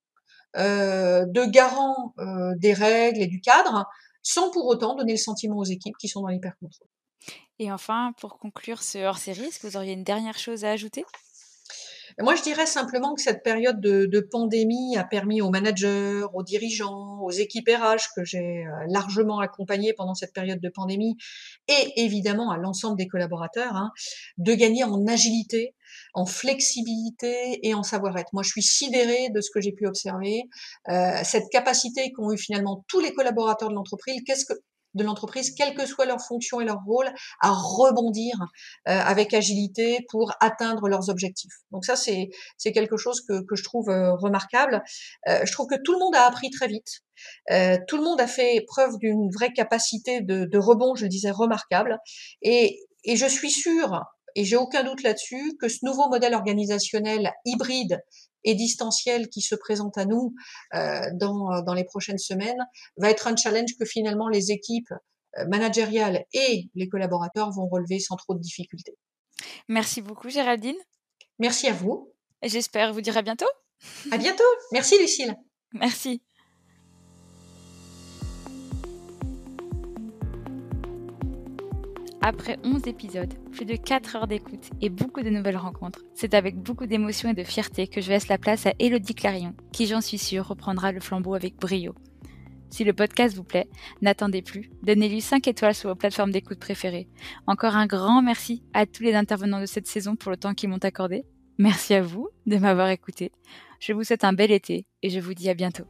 de 0.55 1.45
garant 1.45 2.13
euh, 2.19 2.53
des 2.57 2.73
règles 2.73 3.21
et 3.21 3.27
du 3.27 3.41
cadre, 3.41 3.85
sans 4.23 4.49
pour 4.51 4.65
autant 4.65 4.95
donner 4.95 5.13
le 5.13 5.17
sentiment 5.17 5.57
aux 5.57 5.65
équipes 5.65 5.97
qui 5.97 6.07
sont 6.07 6.21
dans 6.21 6.29
l'hyper-contrôle. 6.29 6.87
Et 7.59 7.71
enfin, 7.71 8.13
pour 8.19 8.37
conclure 8.37 8.83
ce 8.83 8.97
hors-série, 8.99 9.45
est-ce 9.45 9.59
que 9.59 9.67
vous 9.67 9.77
auriez 9.77 9.93
une 9.93 10.03
dernière 10.03 10.37
chose 10.37 10.65
à 10.65 10.71
ajouter? 10.71 11.05
Moi, 12.21 12.35
je 12.35 12.43
dirais 12.43 12.65
simplement 12.65 13.13
que 13.13 13.21
cette 13.21 13.43
période 13.43 13.81
de, 13.81 14.05
de, 14.05 14.19
pandémie 14.21 14.95
a 14.95 15.03
permis 15.03 15.41
aux 15.41 15.49
managers, 15.49 16.23
aux 16.33 16.43
dirigeants, 16.43 17.19
aux 17.21 17.31
équipes 17.31 17.67
RH 17.67 18.13
que 18.15 18.23
j'ai 18.23 18.65
euh, 18.65 18.85
largement 18.87 19.39
accompagnées 19.39 19.91
pendant 19.91 20.13
cette 20.13 20.33
période 20.33 20.61
de 20.61 20.69
pandémie, 20.69 21.17
et 21.67 22.03
évidemment 22.03 22.51
à 22.51 22.57
l'ensemble 22.57 22.97
des 22.97 23.07
collaborateurs, 23.07 23.75
hein, 23.75 23.91
de 24.37 24.53
gagner 24.53 24.85
en 24.85 25.05
agilité, 25.07 25.75
en 26.15 26.25
flexibilité 26.25 27.59
et 27.61 27.73
en 27.73 27.83
savoir-être. 27.83 28.29
Moi, 28.33 28.43
je 28.43 28.49
suis 28.49 28.63
sidérée 28.63 29.29
de 29.29 29.41
ce 29.41 29.49
que 29.53 29.61
j'ai 29.61 29.73
pu 29.73 29.85
observer, 29.85 30.43
euh, 30.89 31.19
cette 31.23 31.49
capacité 31.51 32.11
qu'ont 32.11 32.31
eu 32.31 32.37
finalement 32.37 32.83
tous 32.87 32.99
les 32.99 33.13
collaborateurs 33.13 33.69
de 33.69 33.75
l'entreprise. 33.75 34.21
Qu'est-ce 34.25 34.45
que 34.45 34.53
de 34.95 35.03
l'entreprise, 35.03 35.51
quelle 35.51 35.75
que 35.75 35.85
soit 35.85 36.05
leur 36.05 36.21
fonction 36.21 36.61
et 36.61 36.65
leur 36.65 36.79
rôle, 36.85 37.07
à 37.41 37.51
rebondir 37.51 38.33
euh, 38.87 38.97
avec 38.97 39.33
agilité 39.33 40.05
pour 40.09 40.31
atteindre 40.39 40.87
leurs 40.87 41.09
objectifs. 41.09 41.51
Donc 41.71 41.85
ça, 41.85 41.95
c'est 41.95 42.29
c'est 42.57 42.71
quelque 42.71 42.97
chose 42.97 43.21
que, 43.27 43.41
que 43.41 43.55
je 43.55 43.63
trouve 43.63 43.89
euh, 43.89 44.13
remarquable. 44.15 44.81
Euh, 45.27 45.45
je 45.45 45.51
trouve 45.51 45.67
que 45.67 45.75
tout 45.83 45.91
le 45.91 45.99
monde 45.99 46.15
a 46.15 46.25
appris 46.25 46.49
très 46.49 46.67
vite. 46.67 47.01
Euh, 47.51 47.77
tout 47.87 47.97
le 47.97 48.03
monde 48.03 48.21
a 48.21 48.27
fait 48.27 48.63
preuve 48.67 48.97
d'une 48.97 49.29
vraie 49.31 49.51
capacité 49.53 50.21
de, 50.21 50.45
de, 50.45 50.57
rebond, 50.57 50.95
je 50.95 51.03
le 51.03 51.09
disais, 51.09 51.31
remarquable. 51.31 51.99
Et, 52.41 52.79
et 53.03 53.17
je 53.17 53.25
suis 53.25 53.51
sûre, 53.51 54.01
et 54.35 54.43
j'ai 54.43 54.57
aucun 54.57 54.83
doute 54.83 55.01
là-dessus, 55.03 55.57
que 55.59 55.67
ce 55.67 55.79
nouveau 55.83 56.09
modèle 56.09 56.33
organisationnel 56.33 57.31
hybride 57.45 58.01
et 58.43 58.53
distanciel 58.53 59.29
qui 59.29 59.41
se 59.41 59.55
présente 59.55 59.97
à 59.97 60.05
nous 60.05 60.35
euh, 60.75 61.01
dans, 61.13 61.61
dans 61.63 61.73
les 61.73 61.83
prochaines 61.83 62.17
semaines 62.17 62.63
va 62.97 63.09
être 63.09 63.27
un 63.27 63.35
challenge 63.35 63.75
que 63.79 63.85
finalement 63.85 64.27
les 64.27 64.51
équipes 64.51 64.93
euh, 65.37 65.45
managériales 65.47 66.25
et 66.33 66.69
les 66.75 66.87
collaborateurs 66.87 67.51
vont 67.51 67.67
relever 67.67 67.99
sans 67.99 68.15
trop 68.15 68.35
de 68.35 68.39
difficultés. 68.39 68.95
Merci 69.67 70.01
beaucoup 70.01 70.29
Géraldine. 70.29 70.77
Merci 71.39 71.67
à 71.67 71.73
vous. 71.73 72.13
J'espère 72.43 72.93
vous 72.93 73.01
dire 73.01 73.17
à 73.17 73.21
bientôt. 73.21 73.49
À 74.11 74.17
bientôt. 74.17 74.43
Merci 74.71 74.97
Lucille. 74.99 75.35
Merci. 75.73 76.21
Après 82.27 82.57
11 82.63 82.87
épisodes, 82.87 83.35
plus 83.51 83.65
de 83.65 83.75
4 83.75 84.15
heures 84.15 84.25
d'écoute 84.25 84.71
et 84.81 84.89
beaucoup 84.89 85.21
de 85.21 85.29
nouvelles 85.29 85.57
rencontres, 85.57 86.03
c'est 86.15 86.33
avec 86.33 86.55
beaucoup 86.55 86.87
d'émotion 86.87 87.29
et 87.29 87.35
de 87.35 87.43
fierté 87.43 87.85
que 87.85 88.01
je 88.01 88.09
laisse 88.09 88.29
la 88.29 88.39
place 88.39 88.65
à 88.65 88.73
Elodie 88.79 89.13
Clarion, 89.13 89.53
qui 89.71 89.85
j'en 89.85 90.01
suis 90.01 90.17
sûre 90.17 90.47
reprendra 90.47 90.91
le 90.91 90.99
flambeau 90.99 91.35
avec 91.35 91.55
brio. 91.57 91.93
Si 92.71 92.83
le 92.83 92.93
podcast 92.93 93.35
vous 93.35 93.43
plaît, 93.43 93.69
n'attendez 94.01 94.41
plus, 94.41 94.71
donnez-lui 94.81 95.21
5 95.21 95.47
étoiles 95.47 95.75
sur 95.75 95.89
vos 95.89 95.95
plateformes 95.95 96.31
d'écoute 96.31 96.57
préférées. 96.57 97.07
Encore 97.45 97.75
un 97.75 97.85
grand 97.85 98.23
merci 98.23 98.63
à 98.73 98.87
tous 98.87 99.03
les 99.03 99.13
intervenants 99.13 99.61
de 99.61 99.67
cette 99.67 99.85
saison 99.85 100.15
pour 100.15 100.31
le 100.31 100.37
temps 100.37 100.55
qu'ils 100.55 100.69
m'ont 100.69 100.77
accordé. 100.77 101.25
Merci 101.59 101.93
à 101.93 102.01
vous 102.01 102.29
de 102.47 102.57
m'avoir 102.57 102.89
écouté. 102.89 103.33
Je 103.79 103.93
vous 103.93 104.03
souhaite 104.03 104.23
un 104.23 104.33
bel 104.33 104.49
été 104.49 104.87
et 105.03 105.11
je 105.11 105.19
vous 105.19 105.35
dis 105.35 105.47
à 105.47 105.53
bientôt. 105.53 105.85